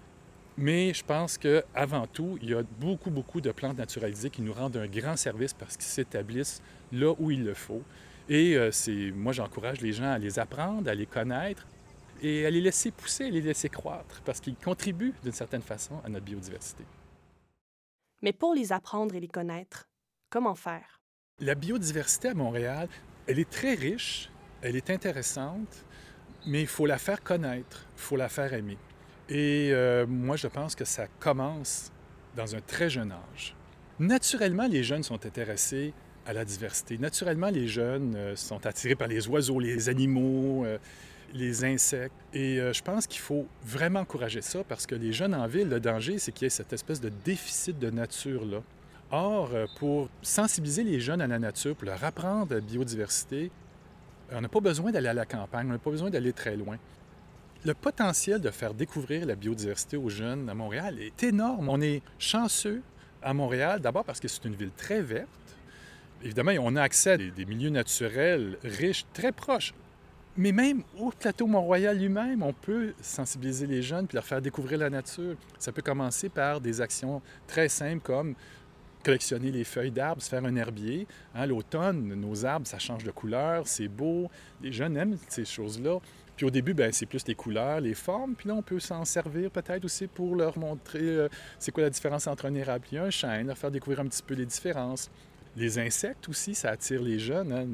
mais 0.57 0.95
je 0.95 1.05
pense 1.05 1.37
qu'avant 1.37 2.07
tout, 2.07 2.39
il 2.43 2.51
y 2.51 2.55
a 2.55 2.63
beaucoup, 2.81 3.11
beaucoup 3.11 3.41
de 3.41 3.51
plantes 3.51 3.79
naturalisées 3.79 4.31
qui 4.31 4.43
nous 4.43 4.53
rendent 4.53 4.77
un 4.77 4.87
grand 4.87 5.17
service 5.17 5.53
parce 5.53 5.77
qu'ils 5.77 5.87
s'établissent 5.87 6.63
là 6.93 7.13
où 7.19 7.31
il 7.31 7.45
le 7.45 7.55
faut. 7.55 7.83
Et 8.29 8.57
euh, 8.57 8.71
moi, 9.15 9.33
j'encourage 9.33 9.81
les 9.81 9.93
gens 9.93 10.11
à 10.11 10.19
les 10.19 10.39
apprendre, 10.39 10.89
à 10.89 10.95
les 10.95 11.07
connaître 11.07 11.67
et 12.23 12.47
à 12.47 12.51
les 12.51 12.61
laisser 12.61 12.91
pousser, 12.91 13.27
à 13.27 13.31
les 13.31 13.41
laisser 13.41 13.69
croître 13.69 14.23
parce 14.25 14.41
qu'ils 14.41 14.57
contribuent 14.57 15.15
d'une 15.23 15.33
certaine 15.33 15.63
façon 15.63 16.01
à 16.05 16.09
notre 16.09 16.25
biodiversité. 16.25 16.85
Mais 18.23 18.33
pour 18.33 18.55
les 18.55 18.73
apprendre 18.73 19.15
et 19.15 19.21
les 19.21 19.29
connaître, 19.29 19.89
comment 20.31 20.55
faire? 20.55 21.01
La 21.41 21.55
biodiversité 21.55 22.29
à 22.29 22.35
Montréal, 22.35 22.89
elle 23.27 23.39
est 23.39 23.49
très 23.49 23.75
riche, 23.75 24.31
elle 24.63 24.75
est 24.75 24.91
intéressante, 24.91 25.85
mais 26.47 26.63
il 26.63 26.67
faut 26.67 26.87
la 26.87 26.99
faire 26.99 27.23
connaître, 27.23 27.87
il 27.97 28.01
faut 28.01 28.17
la 28.17 28.29
faire 28.29 28.53
aimer. 28.55 28.79
Et 29.29 29.71
euh, 29.73 30.07
moi, 30.07 30.37
je 30.37 30.49
pense 30.49 30.75
que 30.75 30.85
ça 30.85 31.07
commence 31.21 31.93
dans 32.35 32.57
un 32.57 32.61
très 32.61 32.91
jeune 32.91 33.13
âge. 33.13 33.55
Naturellement, 33.99 34.67
les 34.67 34.83
jeunes 34.83 35.03
sont 35.03 35.27
intéressés 35.27 35.93
à 36.27 36.33
la 36.33 36.45
diversité. 36.45 36.99
Naturellement, 36.99 37.51
les 37.51 37.69
jeunes 37.69 38.15
euh, 38.17 38.37
sont 38.37 38.67
attirés 38.67 38.95
par 38.95 39.09
les 39.09 39.29
oiseaux, 39.29 39.61
les 39.61 39.89
animaux, 39.89 40.65
euh, 40.65 40.79
les 41.33 41.65
insectes. 41.65 42.15
Et 42.33 42.57
je 42.57 42.83
pense 42.83 43.07
qu'il 43.07 43.21
faut 43.21 43.47
vraiment 43.65 44.01
encourager 44.01 44.43
ça 44.43 44.65
parce 44.65 44.87
que 44.87 44.95
les 44.95 45.13
jeunes 45.13 45.35
en 45.35 45.47
ville, 45.47 45.69
le 45.69 45.81
danger, 45.81 46.19
c'est 46.19 46.33
qu'il 46.33 46.45
y 46.45 46.47
ait 46.47 46.51
cette 46.51 46.73
espèce 46.73 47.01
de 47.01 47.11
déficit 47.25 47.79
de 47.79 47.91
nature-là. 47.91 48.63
Or, 49.11 49.51
pour 49.79 50.09
sensibiliser 50.21 50.85
les 50.85 51.01
jeunes 51.01 51.21
à 51.21 51.27
la 51.27 51.39
nature, 51.39 51.75
pour 51.75 51.87
leur 51.87 52.03
apprendre 52.05 52.55
la 52.55 52.61
biodiversité, 52.61 53.51
on 54.33 54.41
n'a 54.41 54.49
pas 54.49 54.61
besoin 54.61 54.91
d'aller 54.91 55.09
à 55.09 55.15
la 55.15 55.25
campagne, 55.25 55.67
on 55.69 55.73
n'a 55.73 55.79
pas 55.79 55.91
besoin 55.91 56.11
d'aller 56.11 56.33
très 56.33 56.57
loin. 56.57 56.77
Le 57.65 57.75
potentiel 57.75 58.41
de 58.41 58.51
faire 58.51 58.75
découvrir 58.75 59.27
la 59.27 59.35
biodiversité 59.35 59.97
aux 59.97 60.09
jeunes 60.09 60.49
à 60.49 60.55
Montréal 60.55 60.99
est 61.01 61.23
énorme. 61.25 61.69
On 61.69 61.81
est 61.81 62.03
chanceux 62.19 62.83
à 63.23 63.35
Montréal, 63.35 63.81
d'abord 63.81 64.05
parce 64.05 64.21
que 64.21 64.29
c'est 64.29 64.45
une 64.45 64.55
ville 64.55 64.71
très 64.77 65.03
verte. 65.03 65.29
Évidemment, 66.23 66.53
on 66.61 66.77
a 66.77 66.83
accès 66.83 67.13
à 67.13 67.17
des, 67.17 67.45
milieux 67.45 67.71
naturels 67.71 68.59
riches, 68.63 69.07
très 69.13 69.33
proches. 69.33 69.73
Mais 70.39 70.53
même 70.53 70.85
au 70.97 71.11
plateau 71.11 71.49
Mont-Royal 71.49 71.99
lui-même, 71.99 72.45
on 72.45 72.53
peut 72.53 72.95
sensibiliser 73.03 73.67
les 73.67 73.83
jeunes 73.83 74.07
puis 74.07 74.15
leur 74.15 74.25
faire 74.25 74.41
découvrir 74.41 74.79
la 74.79 74.89
nature. 74.89 75.35
Ça 75.59 75.73
peut 75.73 75.83
commencer 75.83 76.29
par 76.29 76.61
des 76.61 76.81
actions 76.81 77.21
très 77.49 77.69
simples 77.69 78.05
comme 78.05 78.37
collectionner 79.05 79.51
les 79.51 79.65
feuilles 79.65 79.91
d'arbres, 79.91 80.23
se 80.23 80.29
faire 80.29 80.45
un 80.45 80.55
herbier. 80.55 81.09
Hein, 81.35 81.47
L'automne, 81.47 82.15
nos 82.15 82.45
arbres, 82.45 82.69
ça 82.69 82.79
change 82.79 83.03
de 83.03 83.11
couleur, 83.11 83.67
c'est 83.67 83.89
beau. 83.89 84.31
Les 84.63 84.71
jeunes 84.71 84.97
aiment 84.97 85.19
ces 85.29 85.45
choses-là. 85.45 85.99
Puis 86.37 86.47
au 86.47 86.51
début, 86.51 86.73
ben, 86.73 86.93
c'est 86.93 87.07
plus 87.07 87.27
les 87.27 87.35
couleurs, 87.35 87.81
les 87.81 87.95
formes. 87.95 88.37
Puis 88.37 88.49
là, 88.49 88.55
on 88.55 88.63
peut 88.63 88.79
s'en 88.79 89.05
servir 89.05 89.51
peut-être 89.51 89.85
aussi 89.85 90.07
pour 90.07 90.37
leur 90.37 90.57
montrer 90.57 91.01
euh, 91.01 91.29
c'est 91.59 91.73
quoi 91.73 91.83
la 91.83 91.91
différence 91.91 92.29
entre 92.29 92.47
un 92.47 92.55
érable 92.55 92.87
et 92.93 92.99
un 92.99 93.11
chêne, 93.11 93.49
leur 93.49 93.59
faire 93.59 93.73
découvrir 93.73 93.99
un 93.99 94.07
petit 94.07 94.23
peu 94.23 94.35
les 94.35 94.47
différences. 94.47 95.11
Les 95.57 95.81
insectes 95.81 96.29
aussi, 96.29 96.55
ça 96.55 96.71
attire 96.71 97.03
les 97.03 97.19
jeunes. 97.19 97.51
Hein. 97.53 97.67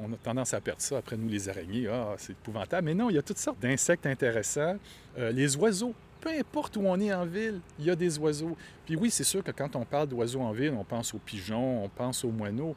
On 0.00 0.12
a 0.12 0.16
tendance 0.16 0.54
à 0.54 0.60
perdre 0.60 0.80
ça 0.80 0.98
après 0.98 1.16
nous, 1.16 1.28
les 1.28 1.48
araignées. 1.48 1.88
Ah, 1.88 2.14
c'est 2.18 2.32
épouvantable. 2.32 2.86
Mais 2.86 2.94
non, 2.94 3.10
il 3.10 3.14
y 3.14 3.18
a 3.18 3.22
toutes 3.22 3.38
sortes 3.38 3.60
d'insectes 3.60 4.06
intéressants. 4.06 4.76
Euh, 5.18 5.30
les 5.32 5.56
oiseaux, 5.56 5.94
peu 6.20 6.30
importe 6.30 6.76
où 6.76 6.82
on 6.84 6.98
est 7.00 7.12
en 7.12 7.26
ville, 7.26 7.60
il 7.78 7.86
y 7.86 7.90
a 7.90 7.96
des 7.96 8.18
oiseaux. 8.18 8.56
Puis 8.86 8.96
oui, 8.96 9.10
c'est 9.10 9.24
sûr 9.24 9.42
que 9.42 9.50
quand 9.50 9.76
on 9.76 9.84
parle 9.84 10.08
d'oiseaux 10.08 10.40
en 10.40 10.52
ville, 10.52 10.74
on 10.78 10.84
pense 10.84 11.14
aux 11.14 11.18
pigeons, 11.18 11.84
on 11.84 11.88
pense 11.88 12.24
aux 12.24 12.30
moineaux. 12.30 12.74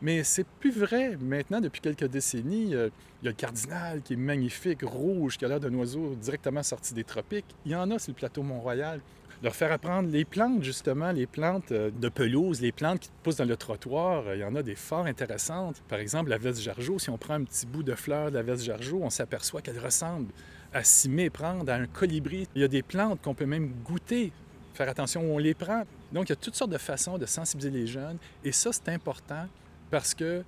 Mais 0.00 0.22
c'est 0.22 0.46
plus 0.60 0.70
vrai. 0.70 1.16
Maintenant, 1.20 1.60
depuis 1.60 1.80
quelques 1.80 2.06
décennies, 2.06 2.74
euh, 2.74 2.90
il 3.22 3.24
y 3.24 3.28
a 3.28 3.30
le 3.30 3.36
cardinal 3.36 4.02
qui 4.02 4.12
est 4.12 4.16
magnifique, 4.16 4.82
rouge, 4.82 5.38
qui 5.38 5.44
a 5.44 5.48
l'air 5.48 5.60
d'un 5.60 5.72
oiseau 5.74 6.14
directement 6.14 6.62
sorti 6.62 6.94
des 6.94 7.04
tropiques. 7.04 7.46
Il 7.64 7.72
y 7.72 7.74
en 7.74 7.90
a 7.90 7.98
sur 7.98 8.12
le 8.12 8.16
plateau 8.16 8.42
Mont-Royal. 8.42 9.00
Leur 9.44 9.54
faire 9.54 9.72
apprendre 9.72 10.08
les 10.08 10.24
plantes, 10.24 10.64
justement, 10.64 11.12
les 11.12 11.26
plantes 11.26 11.70
euh, 11.70 11.90
de 11.90 12.08
pelouse, 12.08 12.62
les 12.62 12.72
plantes 12.72 13.00
qui 13.00 13.10
poussent 13.22 13.36
dans 13.36 13.44
le 13.44 13.58
trottoir. 13.58 14.34
Il 14.34 14.40
y 14.40 14.44
en 14.44 14.54
a 14.54 14.62
des 14.62 14.74
fort 14.74 15.04
intéressantes. 15.04 15.82
Par 15.86 15.98
exemple, 15.98 16.30
la 16.30 16.38
veste 16.38 16.62
jargeau, 16.62 16.98
si 16.98 17.10
on 17.10 17.18
prend 17.18 17.34
un 17.34 17.44
petit 17.44 17.66
bout 17.66 17.82
de 17.82 17.94
fleur 17.94 18.30
de 18.30 18.36
la 18.36 18.42
veste 18.42 18.64
jargeau, 18.64 19.00
on 19.02 19.10
s'aperçoit 19.10 19.60
qu'elle 19.60 19.78
ressemble 19.78 20.32
à 20.72 20.82
s'y 20.82 21.10
méprendre 21.10 21.70
à 21.70 21.74
un 21.74 21.86
colibri. 21.86 22.48
Il 22.54 22.62
y 22.62 22.64
a 22.64 22.68
des 22.68 22.82
plantes 22.82 23.20
qu'on 23.20 23.34
peut 23.34 23.44
même 23.44 23.70
goûter, 23.84 24.32
faire 24.72 24.88
attention 24.88 25.20
où 25.20 25.34
on 25.34 25.38
les 25.38 25.52
prend. 25.52 25.82
Donc, 26.10 26.30
il 26.30 26.30
y 26.30 26.32
a 26.32 26.36
toutes 26.36 26.56
sortes 26.56 26.72
de 26.72 26.78
façons 26.78 27.18
de 27.18 27.26
sensibiliser 27.26 27.78
les 27.78 27.86
jeunes. 27.86 28.16
Et 28.44 28.52
ça, 28.52 28.70
c'est 28.72 28.88
important 28.88 29.46
parce 29.90 30.14
que 30.14 30.42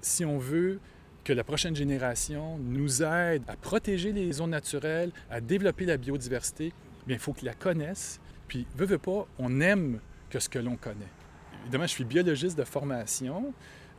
si 0.00 0.24
on 0.24 0.38
veut 0.38 0.80
que 1.22 1.32
la 1.32 1.44
prochaine 1.44 1.76
génération 1.76 2.58
nous 2.58 3.04
aide 3.04 3.44
à 3.46 3.54
protéger 3.54 4.12
les 4.12 4.32
zones 4.32 4.50
naturelles, 4.50 5.12
à 5.30 5.40
développer 5.40 5.84
la 5.84 5.96
biodiversité, 5.96 6.72
il 7.14 7.20
faut 7.20 7.32
qu'ils 7.32 7.46
la 7.46 7.54
connaissent. 7.54 8.20
Puis, 8.48 8.66
veut, 8.76 8.86
veut 8.86 8.98
pas, 8.98 9.26
on 9.38 9.60
aime 9.60 10.00
que 10.30 10.38
ce 10.38 10.48
que 10.48 10.58
l'on 10.58 10.76
connaît. 10.76 11.10
Évidemment, 11.62 11.86
je 11.86 11.92
suis 11.92 12.04
biologiste 12.04 12.56
de 12.58 12.64
formation. 12.64 13.52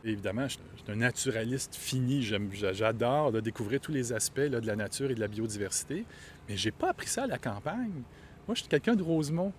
Évidemment, 0.04 0.48
je 0.48 0.54
suis 0.54 0.62
un 0.88 0.96
naturaliste 0.96 1.74
fini. 1.74 2.22
J'adore 2.22 3.32
découvrir 3.42 3.80
tous 3.80 3.92
les 3.92 4.12
aspects 4.12 4.40
de 4.40 4.66
la 4.66 4.76
nature 4.76 5.10
et 5.10 5.14
de 5.14 5.20
la 5.20 5.28
biodiversité. 5.28 6.04
Mais 6.48 6.56
je 6.56 6.68
n'ai 6.68 6.72
pas 6.72 6.90
appris 6.90 7.08
ça 7.08 7.24
à 7.24 7.26
la 7.26 7.38
campagne. 7.38 8.02
Moi, 8.46 8.54
je 8.54 8.60
suis 8.60 8.68
quelqu'un 8.68 8.94
de 8.94 9.02
Rosemont. 9.02 9.52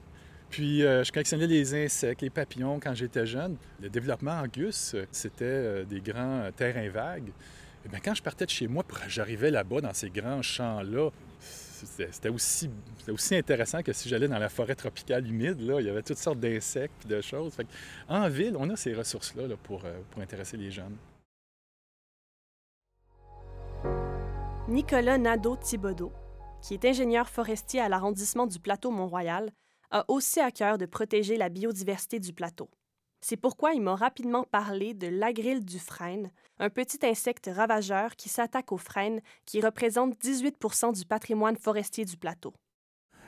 Puis 0.50 0.84
euh, 0.84 1.04
je 1.04 1.12
collectionnais 1.12 1.46
les 1.46 1.76
insectes, 1.76 2.22
les 2.22 2.30
papillons 2.30 2.80
quand 2.80 2.96
j'étais 2.96 3.26
jeune. 3.26 3.56
Le 3.82 3.90
développement 3.90 4.32
Angus, 4.32 4.96
c'était 5.12 5.46
euh, 5.46 5.86
des 5.86 6.02
grands 6.02 6.42
euh, 6.42 6.52
terrains 6.52 6.90
vagues. 6.90 7.32
Et 7.86 7.90
bien, 7.90 8.00
quand 8.04 8.16
je 8.16 8.24
partais 8.24 8.46
de 8.46 8.50
chez 8.50 8.68
moi, 8.68 8.84
j'arrivais 9.08 9.52
là-bas 9.52 9.82
dans 9.82 9.94
ces 9.94 10.10
grands 10.10 10.42
champs-là. 10.42 11.12
C'était 11.86 12.30
aussi, 12.30 12.70
intéressant 13.36 13.82
que 13.82 13.94
si 13.94 14.10
j'allais 14.10 14.28
dans 14.28 14.40
la 14.40 14.50
forêt 14.50 14.76
tropicale 14.76 15.28
humide. 15.28 15.60
Là, 15.62 15.80
il 15.80 15.88
y 15.88 15.90
avait 15.90 16.02
toutes 16.02 16.18
sortes 16.18 16.40
d'insectes 16.40 17.06
et 17.06 17.08
de 17.08 17.22
choses. 17.22 17.56
en 18.08 18.30
ville, 18.30 18.56
on 18.58 18.70
a 18.70 18.76
ces 18.76 18.94
ressources-là 18.94 19.44
pour, 19.64 19.84
pour 20.12 20.22
intéresser 20.22 20.58
les 20.58 20.72
jeunes. 20.72 20.96
Nicolas 24.68 25.18
Nadeau-Thibodeau, 25.18 26.12
qui 26.62 26.76
est 26.76 26.86
ingénieur 26.86 27.28
forestier 27.28 27.80
à 27.80 27.90
l'arrondissement 27.90 28.46
du 28.46 28.60
plateau 28.60 28.92
Mont-Royal, 28.92 29.52
a 29.92 30.06
aussi 30.08 30.40
à 30.40 30.52
cœur 30.52 30.78
de 30.78 30.86
protéger 30.86 31.38
la 31.38 31.50
biodiversité 31.50 32.20
du 32.20 32.34
plateau. 32.34 32.70
C'est 33.22 33.38
pourquoi 33.38 33.74
il 33.74 33.82
m'a 33.82 33.96
rapidement 33.96 34.44
parlé 34.44 34.94
de 34.94 35.08
l'agril 35.08 35.66
du 35.66 35.80
frêne, 35.80 36.32
un 36.60 36.70
petit 36.70 37.06
insecte 37.06 37.50
ravageur 37.54 38.16
qui 38.16 38.30
s'attaque 38.30 38.72
aux 38.72 38.78
frênes 38.78 39.22
qui 39.46 39.62
représente 39.62 40.14
18% 40.24 40.96
du 40.96 41.06
patrimoine 41.06 41.58
forestier 41.58 42.06
du 42.06 42.16
plateau. 42.16 42.54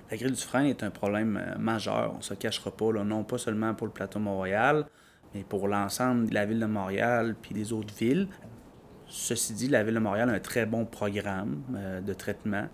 La 0.10 0.18
grille 0.18 0.32
du 0.32 0.42
frêne 0.42 0.66
est 0.66 0.84
un 0.84 0.92
problème 0.92 1.38
euh, 1.42 1.58
majeur, 1.58 2.12
on 2.14 2.18
ne 2.18 2.22
se 2.22 2.34
cachera 2.34 2.72
pas, 2.72 2.92
non 2.92 3.24
pas 3.24 3.38
seulement 3.38 3.74
pour 3.74 3.88
le 3.88 3.94
plateau 3.94 4.20
Mont-Royal, 4.20 4.86
mais 5.34 5.44
pour 5.44 5.68
l'ensemble 5.68 6.30
de 6.30 6.34
la 6.34 6.46
ville 6.46 6.60
de 6.60 6.66
Montréal 6.66 7.36
puis 7.42 7.54
des 7.54 7.72
autres 7.72 7.94
villes. 7.94 8.28
Ceci 9.08 9.54
dit, 9.54 9.68
la 9.68 9.84
ville 9.84 9.96
de 9.96 10.00
Montréal 10.00 10.30
a 10.30 10.34
un 10.34 10.40
très 10.40 10.66
bon 10.66 10.86
programme 10.86 11.64
euh, 11.76 12.02
de 12.02 12.14
traitement 12.14 12.68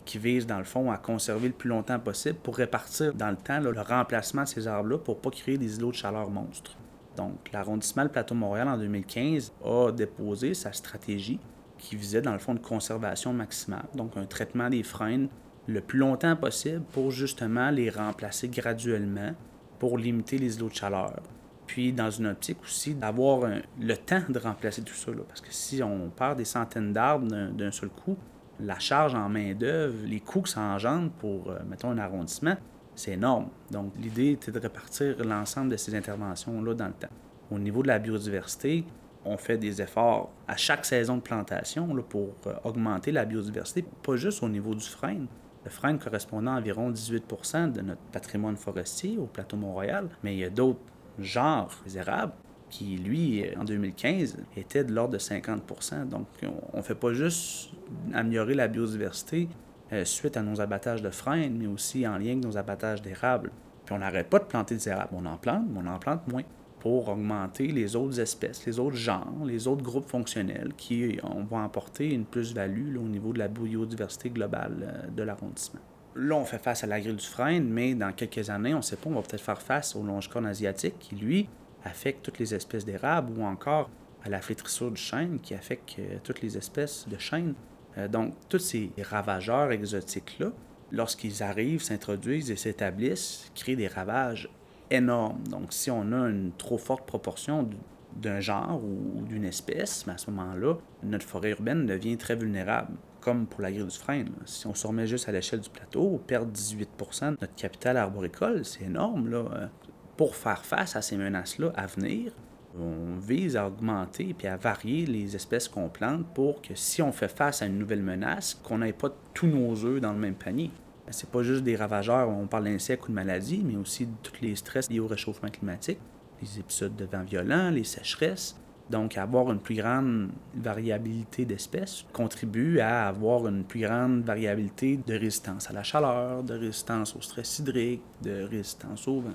qui 0.00 0.18
vise, 0.18 0.46
dans 0.46 0.58
le 0.58 0.64
fond, 0.64 0.90
à 0.90 0.96
conserver 0.96 1.48
le 1.48 1.54
plus 1.54 1.68
longtemps 1.68 1.98
possible 1.98 2.38
pour 2.42 2.56
répartir 2.56 3.12
dans 3.14 3.30
le 3.30 3.36
temps 3.36 3.60
le 3.60 3.72
remplacement 3.80 4.42
de 4.42 4.48
ces 4.48 4.66
arbres-là 4.66 4.98
pour 4.98 5.20
pas 5.20 5.30
créer 5.30 5.58
des 5.58 5.76
îlots 5.76 5.90
de 5.90 5.96
chaleur 5.96 6.30
monstres. 6.30 6.76
Donc, 7.16 7.50
l'arrondissement 7.52 8.04
du 8.04 8.08
plateau 8.08 8.34
Montréal 8.34 8.68
en 8.68 8.78
2015 8.78 9.52
a 9.64 9.90
déposé 9.92 10.54
sa 10.54 10.72
stratégie 10.72 11.38
qui 11.76 11.96
visait, 11.96 12.22
dans 12.22 12.32
le 12.32 12.38
fond, 12.38 12.52
une 12.52 12.60
conservation 12.60 13.32
maximale, 13.32 13.84
donc 13.94 14.16
un 14.16 14.24
traitement 14.24 14.70
des 14.70 14.82
freins 14.82 15.26
le 15.66 15.80
plus 15.80 15.98
longtemps 15.98 16.36
possible 16.36 16.82
pour 16.92 17.10
justement 17.10 17.70
les 17.70 17.90
remplacer 17.90 18.48
graduellement 18.48 19.32
pour 19.78 19.98
limiter 19.98 20.38
les 20.38 20.56
îlots 20.56 20.68
de 20.68 20.74
chaleur. 20.74 21.20
Puis, 21.66 21.92
dans 21.92 22.10
une 22.10 22.26
optique 22.26 22.62
aussi, 22.62 22.94
d'avoir 22.94 23.48
le 23.80 23.96
temps 23.96 24.22
de 24.28 24.38
remplacer 24.38 24.82
tout 24.82 24.94
ça. 24.94 25.12
parce 25.26 25.40
que 25.40 25.52
si 25.52 25.82
on 25.82 26.10
perd 26.10 26.38
des 26.38 26.44
centaines 26.44 26.92
d'arbres 26.92 27.26
d'un 27.26 27.70
seul 27.70 27.88
coup, 27.88 28.16
la 28.62 28.78
charge 28.78 29.14
en 29.14 29.28
main-d'œuvre, 29.28 29.96
les 30.06 30.20
coûts 30.20 30.42
que 30.42 30.48
ça 30.48 30.60
engendre 30.60 31.10
pour, 31.12 31.50
euh, 31.50 31.58
mettons, 31.68 31.90
un 31.90 31.98
arrondissement, 31.98 32.56
c'est 32.94 33.12
énorme. 33.12 33.48
Donc, 33.70 33.92
l'idée 33.98 34.32
était 34.32 34.52
de 34.52 34.58
répartir 34.58 35.16
l'ensemble 35.24 35.70
de 35.70 35.76
ces 35.76 35.94
interventions-là 35.94 36.74
dans 36.74 36.86
le 36.86 36.92
temps. 36.92 37.08
Au 37.50 37.58
niveau 37.58 37.82
de 37.82 37.88
la 37.88 37.98
biodiversité, 37.98 38.84
on 39.24 39.36
fait 39.36 39.58
des 39.58 39.80
efforts 39.80 40.32
à 40.48 40.56
chaque 40.56 40.84
saison 40.84 41.16
de 41.16 41.22
plantation 41.22 41.86
pour 42.08 42.34
euh, 42.46 42.54
augmenter 42.64 43.12
la 43.12 43.24
biodiversité, 43.24 43.84
pas 44.02 44.16
juste 44.16 44.42
au 44.42 44.48
niveau 44.48 44.74
du 44.74 44.86
frêne. 44.86 45.26
Le 45.64 45.70
frêne 45.70 45.98
correspondant 45.98 46.54
à 46.54 46.58
environ 46.58 46.90
18% 46.90 47.72
de 47.72 47.82
notre 47.82 48.00
patrimoine 48.12 48.56
forestier 48.56 49.16
au 49.18 49.26
plateau 49.26 49.56
Mont-Royal, 49.56 50.08
mais 50.24 50.34
il 50.34 50.40
y 50.40 50.44
a 50.44 50.50
d'autres 50.50 50.80
genres, 51.18 51.70
les 51.84 51.98
érables, 51.98 52.32
qui, 52.72 52.96
lui, 52.96 53.44
en 53.56 53.64
2015, 53.64 54.38
était 54.56 54.82
de 54.82 54.92
l'ordre 54.92 55.12
de 55.12 55.18
50% 55.18 56.08
Donc, 56.08 56.26
on 56.72 56.78
ne 56.78 56.82
fait 56.82 56.94
pas 56.94 57.12
juste 57.12 57.70
améliorer 58.14 58.54
la 58.54 58.66
biodiversité 58.66 59.46
euh, 59.92 60.06
suite 60.06 60.38
à 60.38 60.42
nos 60.42 60.60
abattages 60.60 61.02
de 61.02 61.10
frênes, 61.10 61.58
mais 61.58 61.66
aussi 61.66 62.08
en 62.08 62.16
lien 62.16 62.32
avec 62.32 62.44
nos 62.44 62.56
abattages 62.56 63.02
d'érables. 63.02 63.50
Puis 63.84 63.94
on 63.94 63.98
n'arrête 63.98 64.30
pas 64.30 64.38
de 64.38 64.44
planter 64.44 64.74
des 64.76 64.88
érables. 64.88 65.10
On 65.12 65.26
en 65.26 65.36
plante, 65.36 65.64
mais 65.70 65.80
on 65.84 65.86
en 65.86 65.98
plante 65.98 66.26
moins 66.28 66.44
pour 66.80 67.10
augmenter 67.10 67.66
les 67.68 67.94
autres 67.94 68.18
espèces, 68.18 68.64
les 68.64 68.80
autres 68.80 68.96
genres, 68.96 69.44
les 69.44 69.68
autres 69.68 69.82
groupes 69.82 70.08
fonctionnels 70.08 70.72
qui 70.76 71.20
on 71.22 71.44
va 71.44 71.62
apporter 71.62 72.12
une 72.12 72.24
plus-value 72.24 72.96
au 72.96 73.06
niveau 73.06 73.34
de 73.34 73.38
la 73.38 73.48
biodiversité 73.48 74.30
globale 74.30 74.76
euh, 74.82 75.10
de 75.10 75.22
l'arrondissement. 75.22 75.80
Là, 76.16 76.36
on 76.36 76.44
fait 76.44 76.58
face 76.58 76.84
à 76.84 76.86
la 76.86 77.00
grille 77.00 77.14
du 77.14 77.26
frêne, 77.26 77.68
mais 77.68 77.94
dans 77.94 78.12
quelques 78.12 78.48
années, 78.48 78.72
on 78.72 78.78
ne 78.78 78.82
sait 78.82 78.96
pas, 78.96 79.10
on 79.10 79.14
va 79.14 79.22
peut-être 79.22 79.42
faire 79.42 79.60
face 79.60 79.94
au 79.94 80.02
longe-corne 80.02 80.46
asiatique 80.46 80.98
qui, 80.98 81.16
lui, 81.16 81.48
affecte 81.84 82.24
toutes 82.24 82.38
les 82.38 82.54
espèces 82.54 82.84
d'érables 82.84 83.38
ou 83.38 83.44
encore 83.44 83.90
à 84.24 84.28
la 84.28 84.40
flétrissure 84.40 84.90
du 84.90 85.00
chêne 85.00 85.40
qui 85.40 85.54
affecte 85.54 85.96
euh, 85.98 86.18
toutes 86.22 86.42
les 86.42 86.56
espèces 86.56 87.06
de 87.08 87.18
chêne. 87.18 87.54
Euh, 87.98 88.08
donc, 88.08 88.34
tous 88.48 88.58
ces 88.58 88.92
ravageurs 89.02 89.72
exotiques-là, 89.72 90.52
lorsqu'ils 90.90 91.42
arrivent, 91.42 91.82
s'introduisent 91.82 92.50
et 92.50 92.56
s'établissent, 92.56 93.50
créent 93.54 93.76
des 93.76 93.88
ravages 93.88 94.48
énormes. 94.90 95.42
Donc, 95.48 95.72
si 95.72 95.90
on 95.90 96.12
a 96.12 96.28
une 96.28 96.52
trop 96.56 96.78
forte 96.78 97.06
proportion 97.06 97.68
d'un 98.16 98.40
genre 98.40 98.82
ou 98.84 99.22
d'une 99.22 99.44
espèce, 99.44 100.06
à 100.06 100.18
ce 100.18 100.30
moment-là, 100.30 100.74
notre 101.02 101.26
forêt 101.26 101.50
urbaine 101.50 101.86
devient 101.86 102.16
très 102.16 102.36
vulnérable, 102.36 102.92
comme 103.20 103.46
pour 103.46 103.62
la 103.62 103.72
grille 103.72 103.86
du 103.86 103.96
frein. 103.96 104.24
Si 104.44 104.66
on 104.66 104.74
se 104.74 104.86
remet 104.86 105.06
juste 105.06 105.28
à 105.28 105.32
l'échelle 105.32 105.60
du 105.60 105.70
plateau, 105.70 106.20
perdre 106.26 106.52
18% 106.52 107.30
de 107.30 107.30
notre 107.40 107.54
capital 107.54 107.96
arboricole, 107.96 108.64
c'est 108.64 108.84
énorme. 108.84 109.30
Là. 109.30 109.70
Pour 110.16 110.36
faire 110.36 110.64
face 110.64 110.94
à 110.94 111.02
ces 111.02 111.16
menaces-là 111.16 111.72
à 111.74 111.86
venir, 111.86 112.32
on 112.78 113.18
vise 113.18 113.56
à 113.56 113.66
augmenter 113.66 114.34
et 114.40 114.48
à 114.48 114.56
varier 114.56 115.06
les 115.06 115.36
espèces 115.36 115.68
qu'on 115.68 115.88
plante 115.88 116.26
pour 116.34 116.62
que 116.62 116.74
si 116.74 117.02
on 117.02 117.12
fait 117.12 117.28
face 117.28 117.62
à 117.62 117.66
une 117.66 117.78
nouvelle 117.78 118.02
menace, 118.02 118.54
qu'on 118.54 118.78
n'ait 118.78 118.92
pas 118.92 119.10
tous 119.34 119.46
nos 119.46 119.84
œufs 119.84 120.00
dans 120.00 120.12
le 120.12 120.18
même 120.18 120.34
panier. 120.34 120.70
C'est 121.10 121.28
pas 121.28 121.42
juste 121.42 121.64
des 121.64 121.76
ravageurs, 121.76 122.28
on 122.28 122.46
parle 122.46 122.64
d'insectes 122.64 123.04
ou 123.04 123.08
de 123.08 123.14
maladies, 123.14 123.62
mais 123.64 123.76
aussi 123.76 124.06
de 124.06 124.12
tous 124.22 124.40
les 124.40 124.54
stress 124.54 124.88
liés 124.88 125.00
au 125.00 125.06
réchauffement 125.06 125.50
climatique, 125.50 125.98
les 126.40 126.58
épisodes 126.58 126.96
de 126.96 127.04
vent 127.04 127.24
violent, 127.24 127.70
les 127.70 127.84
sécheresses. 127.84 128.56
Donc, 128.90 129.16
avoir 129.16 129.50
une 129.50 129.60
plus 129.60 129.76
grande 129.76 130.30
variabilité 130.54 131.44
d'espèces 131.44 132.04
contribue 132.12 132.80
à 132.80 133.08
avoir 133.08 133.46
une 133.46 133.64
plus 133.64 133.80
grande 133.80 134.22
variabilité 134.22 134.98
de 135.06 135.14
résistance 135.14 135.70
à 135.70 135.72
la 135.72 135.82
chaleur, 135.82 136.42
de 136.42 136.54
résistance 136.54 137.16
au 137.16 137.20
stress 137.20 137.58
hydrique, 137.58 138.02
de 138.22 138.42
résistance 138.42 139.08
au 139.08 139.20
vent. 139.20 139.30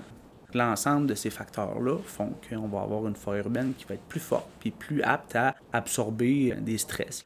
L'ensemble 0.54 1.06
de 1.06 1.14
ces 1.14 1.28
facteurs-là 1.28 1.98
font 2.04 2.32
qu'on 2.48 2.68
va 2.68 2.80
avoir 2.80 3.06
une 3.06 3.16
forêt 3.16 3.40
urbaine 3.40 3.74
qui 3.74 3.84
va 3.84 3.94
être 3.94 4.08
plus 4.08 4.20
forte 4.20 4.48
et 4.64 4.70
plus 4.70 5.02
apte 5.02 5.36
à 5.36 5.54
absorber 5.72 6.54
des 6.60 6.78
stress. 6.78 7.24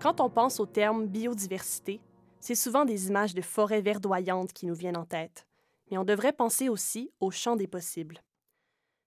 Quand 0.00 0.20
on 0.20 0.30
pense 0.30 0.60
au 0.60 0.66
terme 0.66 1.06
biodiversité, 1.06 2.00
c'est 2.40 2.54
souvent 2.54 2.84
des 2.84 3.08
images 3.08 3.34
de 3.34 3.42
forêts 3.42 3.82
verdoyantes 3.82 4.52
qui 4.52 4.64
nous 4.64 4.74
viennent 4.74 4.96
en 4.96 5.04
tête. 5.04 5.46
Mais 5.90 5.98
on 5.98 6.04
devrait 6.04 6.32
penser 6.32 6.68
aussi 6.68 7.10
au 7.20 7.30
champ 7.30 7.56
des 7.56 7.66
possibles. 7.66 8.22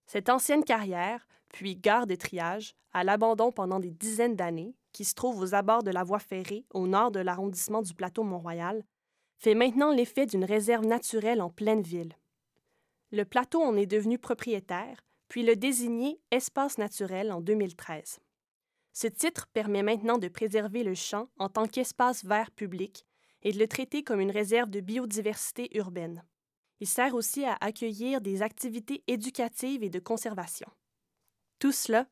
Cette 0.06 0.30
ancienne 0.30 0.64
carrière, 0.64 1.28
puis 1.48 1.76
gare 1.78 2.06
de 2.06 2.16
triage, 2.16 2.76
à 2.94 3.04
l'abandon 3.04 3.52
pendant 3.52 3.80
des 3.80 3.92
dizaines 3.92 4.36
d'années, 4.36 4.76
qui 4.92 5.06
se 5.06 5.16
trouve 5.16 5.40
aux 5.40 5.56
abords 5.56 5.84
de 5.84 5.92
la 5.92 6.04
voie 6.04 6.20
ferrée 6.20 6.66
au 6.74 6.88
nord 6.88 7.12
de 7.12 7.22
l'arrondissement 7.22 7.82
du 7.82 7.94
plateau 7.94 8.24
Mont-Royal, 8.24 8.84
fait 9.42 9.56
maintenant 9.56 9.92
l'effet 9.92 10.28
d'une 10.28 10.46
réserve 10.46 10.86
naturelle 10.86 11.42
en 11.42 11.50
pleine 11.50 11.82
ville. 11.82 12.14
Le 13.12 13.26
plateau 13.26 13.64
en 13.64 13.76
est 13.76 13.88
devenu 13.88 14.20
propriétaire, 14.20 15.04
puis 15.30 15.42
le 15.42 15.56
désigné 15.56 16.22
espace 16.30 16.78
naturel 16.78 17.32
en 17.32 17.42
2013. 17.42 18.20
Ce 18.94 19.08
titre 19.08 19.48
permet 19.52 19.82
maintenant 19.82 20.20
de 20.20 20.28
préserver 20.28 20.84
le 20.84 20.94
champ 20.94 21.28
en 21.40 21.50
tant 21.50 21.68
qu'espace 21.68 22.24
vert 22.24 22.52
public 22.52 23.08
et 23.42 23.52
de 23.52 23.58
le 23.58 23.68
traiter 23.68 24.04
comme 24.04 24.20
une 24.20 24.30
réserve 24.30 24.70
de 24.70 24.80
biodiversité 24.80 25.76
urbaine. 25.76 26.24
Il 26.80 26.88
sert 26.88 27.16
aussi 27.16 27.44
à 27.44 27.58
accueillir 27.62 28.22
des 28.22 28.44
activités 28.44 29.04
éducatives 29.08 29.84
et 29.84 29.90
de 29.90 30.00
conservation. 30.00 30.68
Tout 31.58 31.72
cela 31.72 32.08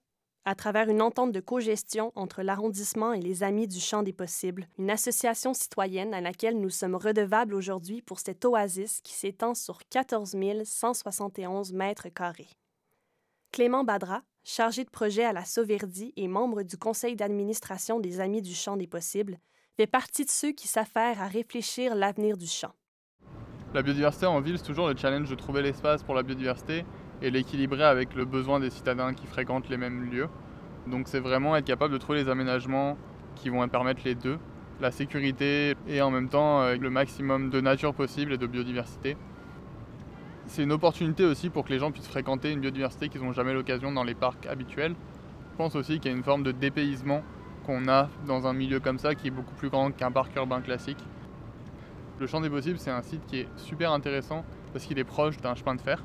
à 0.46 0.56
travers 0.56 0.90
une 0.90 1.02
entente 1.02 1.32
de 1.32 1.40
cogestion 1.40 2.12
entre 2.16 2.42
l'arrondissement 2.42 3.14
et 3.14 3.22
les 3.22 3.44
Amis 3.44 3.68
du 3.68 3.80
Champ 3.80 4.04
des 4.04 4.14
Possibles, 4.14 4.68
une 4.78 4.90
association 4.90 5.54
citoyenne 5.54 6.14
à 6.14 6.22
laquelle 6.22 6.60
nous 6.60 6.70
sommes 6.70 6.96
redevables 6.96 7.54
aujourd'hui 7.54 8.02
pour 8.02 8.20
cette 8.20 8.44
oasis 8.46 9.02
qui 9.02 9.14
s'étend 9.14 9.54
sur 9.56 9.80
14 9.90 10.36
171 10.64 11.74
mètres 11.74 12.10
carrés. 12.10 12.50
Clément 13.52 13.84
Badra, 13.84 14.22
chargé 14.44 14.84
de 14.84 14.90
projet 14.90 15.24
à 15.24 15.34
la 15.34 15.46
Sauverdie 15.46 16.14
et 16.16 16.28
membre 16.28 16.64
du 16.64 16.78
conseil 16.78 17.16
d'administration 17.16 18.00
des 18.00 18.20
Amis 18.20 18.42
du 18.42 18.54
Champ 18.54 18.78
des 18.78 18.88
Possibles, 18.88 19.40
fait 19.76 19.88
partie 19.88 20.26
de 20.26 20.30
ceux 20.32 20.52
qui 20.52 20.68
s'affairent 20.68 21.22
à 21.22 21.28
réfléchir 21.28 21.96
l'avenir 21.96 22.38
du 22.38 22.48
champ. 22.48 22.74
La 23.74 23.84
biodiversité 23.84 24.26
en 24.26 24.42
ville, 24.42 24.58
c'est 24.58 24.66
toujours 24.66 24.88
le 24.88 24.98
challenge 24.98 25.30
de 25.30 25.36
trouver 25.36 25.62
l'espace 25.62 26.04
pour 26.04 26.16
la 26.16 26.24
biodiversité 26.24 26.86
et 27.22 27.32
l'équilibrer 27.32 27.84
avec 27.84 28.16
le 28.16 28.26
besoin 28.26 28.60
des 28.60 28.70
citadins 28.70 29.14
qui 29.14 29.28
fréquentent 29.28 29.70
les 29.70 29.78
mêmes 29.78 30.10
lieux. 30.10 30.30
Donc 30.88 31.08
c'est 31.08 31.20
vraiment 31.20 31.56
être 31.56 31.66
capable 31.66 31.94
de 31.94 31.98
trouver 31.98 32.24
les 32.24 32.30
aménagements 32.30 32.98
qui 33.36 33.50
vont 33.50 33.68
permettre 33.68 34.02
les 34.06 34.16
deux, 34.16 34.40
la 34.82 34.92
sécurité 34.92 35.76
et 35.88 36.02
en 36.02 36.12
même 36.12 36.30
temps 36.30 36.62
euh, 36.62 36.76
le 36.78 36.90
maximum 36.90 37.50
de 37.50 37.62
nature 37.62 37.94
possible 37.94 38.34
et 38.34 38.38
de 38.38 38.48
biodiversité. 38.48 39.18
C'est 40.46 40.64
une 40.64 40.72
opportunité 40.72 41.26
aussi 41.26 41.50
pour 41.50 41.66
que 41.66 41.70
les 41.70 41.80
gens 41.80 41.92
puissent 41.92 42.08
fréquenter 42.08 42.52
une 42.52 42.60
biodiversité 42.60 43.10
qu'ils 43.10 43.22
n'ont 43.22 43.34
jamais 43.34 43.54
l'occasion 43.54 43.92
dans 43.92 44.04
les 44.04 44.16
parcs 44.16 44.48
habituels. 44.48 44.96
Je 45.52 45.58
pense 45.58 45.76
aussi 45.76 46.00
qu'il 46.00 46.10
y 46.12 46.14
a 46.14 46.18
une 46.18 46.24
forme 46.24 46.44
de 46.44 46.52
dépaysement 46.52 47.22
qu'on 47.66 47.88
a 47.88 48.10
dans 48.26 48.48
un 48.48 48.54
milieu 48.54 48.80
comme 48.80 48.98
ça 48.98 49.14
qui 49.14 49.28
est 49.28 49.32
beaucoup 49.32 49.54
plus 49.54 49.70
grand 49.70 49.92
qu'un 49.92 50.12
parc 50.12 50.36
urbain 50.36 50.62
classique. 50.62 51.04
Le 52.20 52.28
champ 52.28 52.42
des 52.42 52.50
possibles, 52.50 52.80
c'est 52.80 52.90
un 52.90 53.02
site 53.02 53.26
qui 53.28 53.42
est 53.42 53.48
super 53.58 53.92
intéressant 53.92 54.44
parce 54.74 54.86
qu'il 54.86 54.98
est 54.98 55.04
proche 55.04 55.38
d'un 55.38 55.56
chemin 55.56 55.76
de 55.76 55.82
fer. 55.82 56.04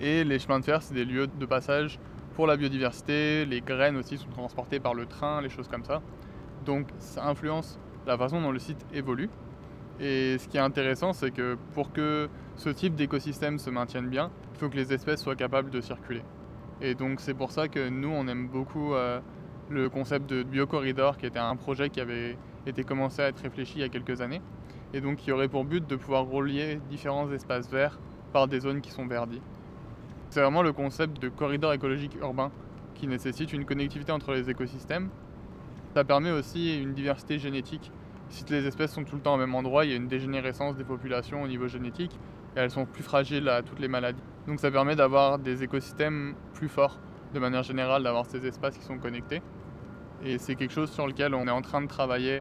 Et 0.00 0.24
les 0.24 0.38
chemins 0.38 0.60
de 0.60 0.64
fer, 0.64 0.82
c'est 0.82 0.94
des 0.94 1.04
lieux 1.04 1.26
de 1.26 1.46
passage 1.46 1.98
pour 2.34 2.46
la 2.46 2.56
biodiversité. 2.56 3.44
Les 3.44 3.60
graines 3.60 3.96
aussi 3.96 4.16
sont 4.16 4.30
transportées 4.30 4.80
par 4.80 4.94
le 4.94 5.06
train, 5.06 5.40
les 5.42 5.48
choses 5.48 5.68
comme 5.68 5.84
ça. 5.84 6.02
Donc 6.64 6.88
ça 6.98 7.26
influence 7.26 7.78
la 8.06 8.16
façon 8.16 8.40
dont 8.40 8.52
le 8.52 8.58
site 8.58 8.84
évolue. 8.92 9.28
Et 10.00 10.38
ce 10.38 10.46
qui 10.46 10.56
est 10.56 10.60
intéressant, 10.60 11.12
c'est 11.12 11.32
que 11.32 11.56
pour 11.74 11.92
que 11.92 12.28
ce 12.56 12.68
type 12.68 12.94
d'écosystème 12.94 13.58
se 13.58 13.70
maintienne 13.70 14.08
bien, 14.08 14.30
il 14.54 14.58
faut 14.58 14.68
que 14.68 14.76
les 14.76 14.92
espèces 14.92 15.22
soient 15.22 15.36
capables 15.36 15.70
de 15.70 15.80
circuler. 15.80 16.22
Et 16.80 16.94
donc 16.94 17.20
c'est 17.20 17.34
pour 17.34 17.50
ça 17.50 17.66
que 17.66 17.88
nous, 17.88 18.10
on 18.10 18.28
aime 18.28 18.46
beaucoup 18.46 18.94
euh, 18.94 19.20
le 19.68 19.88
concept 19.88 20.30
de 20.30 20.44
biocorridor, 20.44 21.18
qui 21.18 21.26
était 21.26 21.40
un 21.40 21.56
projet 21.56 21.90
qui 21.90 22.00
avait 22.00 22.36
été 22.66 22.84
commencé 22.84 23.22
à 23.22 23.28
être 23.28 23.40
réfléchi 23.40 23.74
il 23.76 23.80
y 23.80 23.84
a 23.84 23.88
quelques 23.88 24.20
années 24.20 24.40
et 24.94 25.00
donc 25.00 25.16
qui 25.16 25.32
aurait 25.32 25.48
pour 25.48 25.64
but 25.64 25.86
de 25.86 25.96
pouvoir 25.96 26.26
relier 26.26 26.80
différents 26.88 27.30
espaces 27.32 27.68
verts 27.68 27.98
par 28.32 28.48
des 28.48 28.60
zones 28.60 28.80
qui 28.80 28.90
sont 28.90 29.06
verdies. 29.06 29.42
C'est 30.30 30.42
vraiment 30.42 30.62
le 30.62 30.72
concept 30.72 31.22
de 31.22 31.28
corridor 31.30 31.72
écologique 31.72 32.16
urbain 32.20 32.50
qui 32.94 33.06
nécessite 33.06 33.52
une 33.52 33.64
connectivité 33.64 34.12
entre 34.12 34.32
les 34.32 34.50
écosystèmes. 34.50 35.08
Ça 35.94 36.04
permet 36.04 36.30
aussi 36.30 36.80
une 36.82 36.92
diversité 36.92 37.38
génétique. 37.38 37.90
Si 38.28 38.44
les 38.50 38.66
espèces 38.66 38.92
sont 38.92 39.04
tout 39.04 39.16
le 39.16 39.22
temps 39.22 39.34
au 39.34 39.38
même 39.38 39.54
endroit, 39.54 39.86
il 39.86 39.90
y 39.90 39.94
a 39.94 39.96
une 39.96 40.08
dégénérescence 40.08 40.76
des 40.76 40.84
populations 40.84 41.42
au 41.42 41.48
niveau 41.48 41.66
génétique 41.66 42.12
et 42.56 42.60
elles 42.60 42.70
sont 42.70 42.84
plus 42.84 43.02
fragiles 43.02 43.48
à 43.48 43.62
toutes 43.62 43.80
les 43.80 43.88
maladies. 43.88 44.22
Donc 44.46 44.60
ça 44.60 44.70
permet 44.70 44.96
d'avoir 44.96 45.38
des 45.38 45.62
écosystèmes 45.62 46.34
plus 46.52 46.68
forts, 46.68 46.98
de 47.32 47.38
manière 47.38 47.62
générale, 47.62 48.02
d'avoir 48.02 48.26
ces 48.26 48.46
espaces 48.46 48.76
qui 48.76 48.84
sont 48.84 48.98
connectés. 48.98 49.40
Et 50.22 50.36
c'est 50.36 50.56
quelque 50.56 50.74
chose 50.74 50.90
sur 50.90 51.06
lequel 51.06 51.34
on 51.34 51.46
est 51.46 51.50
en 51.50 51.62
train 51.62 51.80
de 51.80 51.86
travailler 51.86 52.40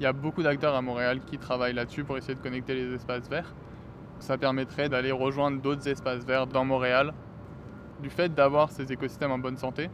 il 0.00 0.02
y 0.02 0.06
a 0.06 0.12
beaucoup 0.12 0.42
d'acteurs 0.42 0.74
à 0.74 0.82
Montréal 0.82 1.20
qui 1.24 1.38
travaillent 1.38 1.74
là-dessus 1.74 2.02
pour 2.02 2.16
essayer 2.16 2.34
de 2.34 2.40
connecter 2.40 2.74
les 2.74 2.92
espaces 2.92 3.28
verts. 3.28 3.54
Ça 4.18 4.38
permettrait 4.38 4.88
d'aller 4.88 5.12
rejoindre 5.12 5.60
d'autres 5.60 5.86
espaces 5.88 6.24
verts 6.24 6.46
dans 6.46 6.64
Montréal. 6.64 7.12
Du 8.00 8.10
fait 8.10 8.34
d'avoir 8.34 8.70
ces 8.70 8.92
écosystèmes 8.92 9.30
en 9.30 9.38
bonne 9.38 9.56
santé, 9.56 9.90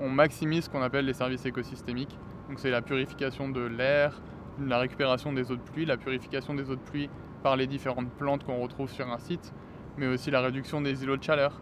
on 0.00 0.08
maximise 0.08 0.64
ce 0.64 0.70
qu'on 0.70 0.82
appelle 0.82 1.06
les 1.06 1.12
services 1.12 1.46
écosystémiques. 1.46 2.18
Donc 2.48 2.58
c'est 2.58 2.70
la 2.70 2.82
purification 2.82 3.48
de 3.48 3.60
l'air, 3.60 4.20
la 4.60 4.78
récupération 4.78 5.32
des 5.32 5.50
eaux 5.50 5.56
de 5.56 5.62
pluie, 5.62 5.84
la 5.84 5.96
purification 5.96 6.54
des 6.54 6.70
eaux 6.70 6.76
de 6.76 6.80
pluie 6.80 7.08
par 7.42 7.56
les 7.56 7.66
différentes 7.66 8.10
plantes 8.10 8.44
qu'on 8.44 8.60
retrouve 8.60 8.90
sur 8.90 9.08
un 9.08 9.18
site, 9.18 9.52
mais 9.96 10.06
aussi 10.06 10.30
la 10.30 10.40
réduction 10.40 10.80
des 10.80 11.02
îlots 11.02 11.16
de 11.16 11.22
chaleur. 11.22 11.60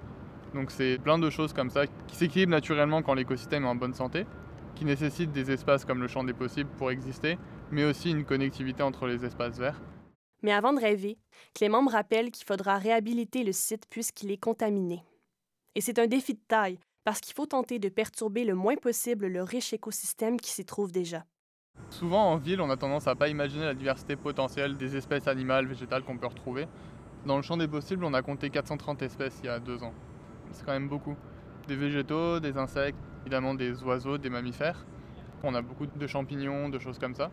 Donc 0.55 0.71
c'est 0.71 0.99
plein 0.99 1.19
de 1.19 1.31
choses 1.31 1.53
comme 1.53 1.71
ça 1.71 1.87
qui 1.87 2.17
s'équilibrent 2.17 2.51
naturellement 2.51 3.03
quand 3.03 3.15
l'écosystème 3.15 3.65
est 3.65 3.69
en 3.69 3.77
bonne 3.77 3.95
santé, 3.95 4.27
qui 4.75 4.85
nécessitent 4.85 5.33
des 5.33 5.51
espaces 5.51 5.85
comme 5.85 6.01
le 6.01 6.09
champ 6.09 6.25
des 6.25 6.33
possibles 6.33 6.71
pour 6.79 6.91
exister, 6.91 7.39
mais 7.71 7.85
aussi 7.85 8.11
une 8.11 8.25
connectivité 8.25 8.83
entre 8.83 9.07
les 9.07 9.25
espaces 9.25 9.59
verts. 9.59 9.81
Mais 10.43 10.53
avant 10.53 10.73
de 10.73 10.81
rêver, 10.81 11.19
Clément 11.55 11.83
me 11.83 11.91
rappelle 11.91 12.31
qu'il 12.31 12.47
faudra 12.47 12.79
réhabiliter 12.79 13.45
le 13.45 13.53
site 13.53 13.87
puisqu'il 13.91 14.31
est 14.31 14.37
contaminé. 14.37 15.03
Et 15.75 15.81
c'est 15.81 15.99
un 15.99 16.07
défi 16.07 16.35
de 16.35 16.41
taille, 16.49 16.79
parce 17.05 17.21
qu'il 17.21 17.35
faut 17.35 17.47
tenter 17.47 17.79
de 17.79 17.89
perturber 17.89 18.45
le 18.45 18.55
moins 18.55 18.77
possible 18.77 19.27
le 19.27 19.43
riche 19.43 19.73
écosystème 19.73 20.39
qui 20.41 20.51
s'y 20.51 20.65
trouve 20.65 20.93
déjà. 20.93 21.25
Souvent 21.89 22.33
en 22.33 22.37
ville, 22.37 22.61
on 22.61 22.71
a 22.71 22.77
tendance 22.77 23.07
à 23.07 23.15
pas 23.15 23.29
imaginer 23.29 23.65
la 23.65 23.75
diversité 23.75 24.17
potentielle 24.17 24.77
des 24.77 24.97
espèces 24.97 25.29
animales, 25.29 25.67
végétales 25.67 26.03
qu'on 26.03 26.19
peut 26.19 26.27
retrouver. 26.27 26.67
Dans 27.27 27.37
le 27.37 27.43
champ 27.43 27.57
des 27.57 27.69
possibles, 27.69 28.05
on 28.05 28.15
a 28.15 28.23
compté 28.23 28.51
430 28.51 29.03
espèces 29.03 29.39
il 29.43 29.47
y 29.47 29.49
a 29.49 29.59
deux 29.59 29.83
ans. 29.83 29.95
C'est 30.53 30.65
quand 30.65 30.73
même 30.73 30.89
beaucoup. 30.89 31.17
Des 31.69 31.77
végétaux, 31.77 32.41
des 32.41 32.57
insectes, 32.57 32.99
évidemment 33.23 33.55
des 33.55 33.83
oiseaux, 33.83 34.19
des 34.19 34.31
mammifères. 34.31 34.85
On 35.43 35.55
a 35.55 35.63
beaucoup 35.63 35.87
de 35.87 36.07
champignons, 36.07 36.69
de 36.69 36.79
choses 36.79 36.99
comme 36.99 37.15
ça. 37.15 37.31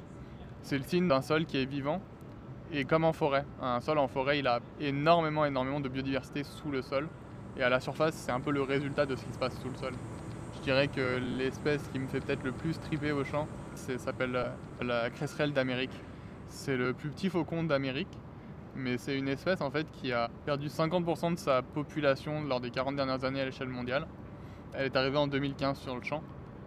C'est 0.61 0.77
le 0.77 0.83
signe 0.83 1.07
d'un 1.07 1.21
sol 1.21 1.45
qui 1.45 1.57
est 1.57 1.65
vivant. 1.65 2.01
Et 2.71 2.83
comme 2.83 3.05
en 3.05 3.13
forêt, 3.13 3.45
un 3.61 3.79
sol 3.79 3.97
en 3.97 4.07
forêt, 4.07 4.39
il 4.39 4.47
a 4.47 4.59
énormément, 4.79 5.45
énormément 5.45 5.79
de 5.79 5.87
biodiversité 5.87 6.43
sous 6.43 6.69
le 6.69 6.81
sol. 6.81 7.07
Et 7.57 7.63
à 7.63 7.69
la 7.69 7.79
surface, 7.79 8.13
c'est 8.13 8.31
un 8.31 8.41
peu 8.41 8.51
le 8.51 8.61
résultat 8.61 9.05
de 9.05 9.15
ce 9.15 9.23
qui 9.23 9.33
se 9.33 9.39
passe 9.39 9.57
sous 9.61 9.69
le 9.69 9.75
sol. 9.75 9.93
Je 10.57 10.61
dirais 10.61 10.89
que 10.89 11.19
l'espèce 11.37 11.87
qui 11.93 11.99
me 11.99 12.07
fait 12.07 12.19
peut-être 12.19 12.43
le 12.43 12.51
plus 12.51 12.77
triper 12.79 13.11
au 13.13 13.23
champ, 13.23 13.47
ça 13.75 13.97
s'appelle 13.97 14.51
la 14.81 15.09
cresserelle 15.09 15.53
d'Amérique. 15.53 15.97
C'est 16.49 16.75
le 16.75 16.93
plus 16.93 17.09
petit 17.09 17.29
faucon 17.29 17.63
d'Amérique, 17.63 18.17
mais 18.75 18.97
c'est 18.97 19.17
une 19.17 19.27
espèce 19.27 19.61
en 19.61 19.71
fait 19.71 19.89
qui 19.91 20.11
a 20.11 20.29
perdu 20.45 20.67
50% 20.67 21.35
de 21.35 21.39
sa 21.39 21.61
population 21.61 22.43
lors 22.43 22.59
des 22.59 22.69
40 22.69 22.95
dernières 22.95 23.23
années 23.23 23.41
à 23.41 23.45
l'échelle 23.45 23.69
mondiale. 23.69 24.07
Elle 24.73 24.87
est 24.87 24.95
arrivée 24.95 25.17
en 25.17 25.27
2015 25.27 25.77
sur 25.79 25.95
le 25.95 26.03
champ. 26.03 26.21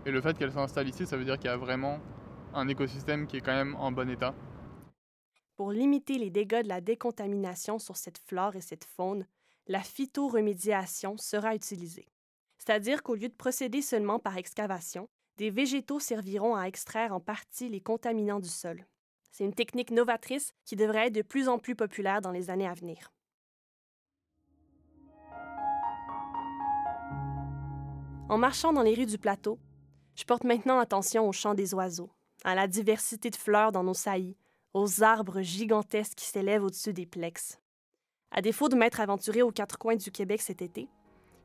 Et 0.06 0.10
le 0.10 0.20
fait 0.22 0.36
qu'elle 0.36 0.52
s'installe 0.52 0.88
ici, 0.88 1.06
ça 1.06 1.16
veut 1.16 1.24
dire 1.24 1.36
qu'il 1.38 1.50
y 1.50 1.52
a 1.52 1.56
vraiment 1.56 1.98
un 2.54 2.68
écosystème 2.68 3.26
qui 3.26 3.36
est 3.36 3.40
quand 3.40 3.54
même 3.54 3.76
en 3.76 3.92
bon 3.92 4.08
état. 4.08 4.34
Pour 5.61 5.73
limiter 5.73 6.16
les 6.16 6.31
dégâts 6.31 6.62
de 6.62 6.68
la 6.68 6.81
décontamination 6.81 7.79
sur 7.79 7.94
cette 7.99 8.16
flore 8.16 8.57
et 8.57 8.62
cette 8.62 8.87
faune, 8.87 9.27
la 9.66 9.83
phytoremédiation 9.83 11.18
sera 11.18 11.55
utilisée. 11.55 12.09
C'est-à-dire 12.57 13.03
qu'au 13.03 13.14
lieu 13.14 13.29
de 13.29 13.35
procéder 13.35 13.83
seulement 13.83 14.18
par 14.18 14.38
excavation, 14.38 15.11
des 15.37 15.51
végétaux 15.51 16.01
serviront 16.01 16.57
à 16.57 16.64
extraire 16.64 17.12
en 17.12 17.20
partie 17.20 17.68
les 17.68 17.83
contaminants 17.83 18.40
du 18.40 18.49
sol. 18.49 18.87
C'est 19.33 19.44
une 19.44 19.53
technique 19.53 19.90
novatrice 19.90 20.55
qui 20.64 20.77
devrait 20.77 21.09
être 21.09 21.12
de 21.12 21.20
plus 21.20 21.46
en 21.46 21.59
plus 21.59 21.77
populaire 21.77 22.23
dans 22.23 22.33
les 22.33 22.49
années 22.49 22.66
à 22.66 22.73
venir. 22.73 23.12
En 28.31 28.38
marchant 28.38 28.73
dans 28.73 28.83
les 28.83 28.94
rues 28.94 29.05
du 29.05 29.18
plateau, 29.18 29.59
je 30.14 30.25
porte 30.25 30.44
maintenant 30.44 30.79
attention 30.79 31.29
au 31.29 31.33
chant 31.33 31.53
des 31.53 31.75
oiseaux 31.75 32.09
à 32.44 32.55
la 32.55 32.66
diversité 32.66 33.29
de 33.29 33.37
fleurs 33.37 33.73
dans 33.73 33.85
nos 33.85 33.92
saillies, 33.92 34.38
aux 34.74 35.02
arbres 35.02 35.40
gigantesques 35.42 36.16
qui 36.16 36.26
s'élèvent 36.26 36.64
au-dessus 36.64 36.92
des 36.92 37.06
plexes. 37.06 37.59
À 38.30 38.42
défaut 38.42 38.68
de 38.68 38.76
m'être 38.76 39.00
aventurée 39.00 39.42
aux 39.42 39.50
quatre 39.50 39.78
coins 39.78 39.96
du 39.96 40.11
Québec 40.11 40.40
cet 40.40 40.62
été, 40.62 40.88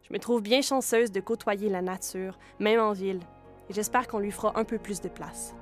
je 0.07 0.13
me 0.13 0.19
trouve 0.19 0.41
bien 0.41 0.61
chanceuse 0.61 1.11
de 1.11 1.19
côtoyer 1.19 1.69
la 1.69 1.81
nature, 1.81 2.37
même 2.59 2.79
en 2.79 2.91
ville, 2.91 3.21
et 3.69 3.73
j'espère 3.73 4.07
qu'on 4.07 4.19
lui 4.19 4.31
fera 4.31 4.57
un 4.59 4.63
peu 4.63 4.77
plus 4.77 5.01
de 5.01 5.09
place. 5.09 5.55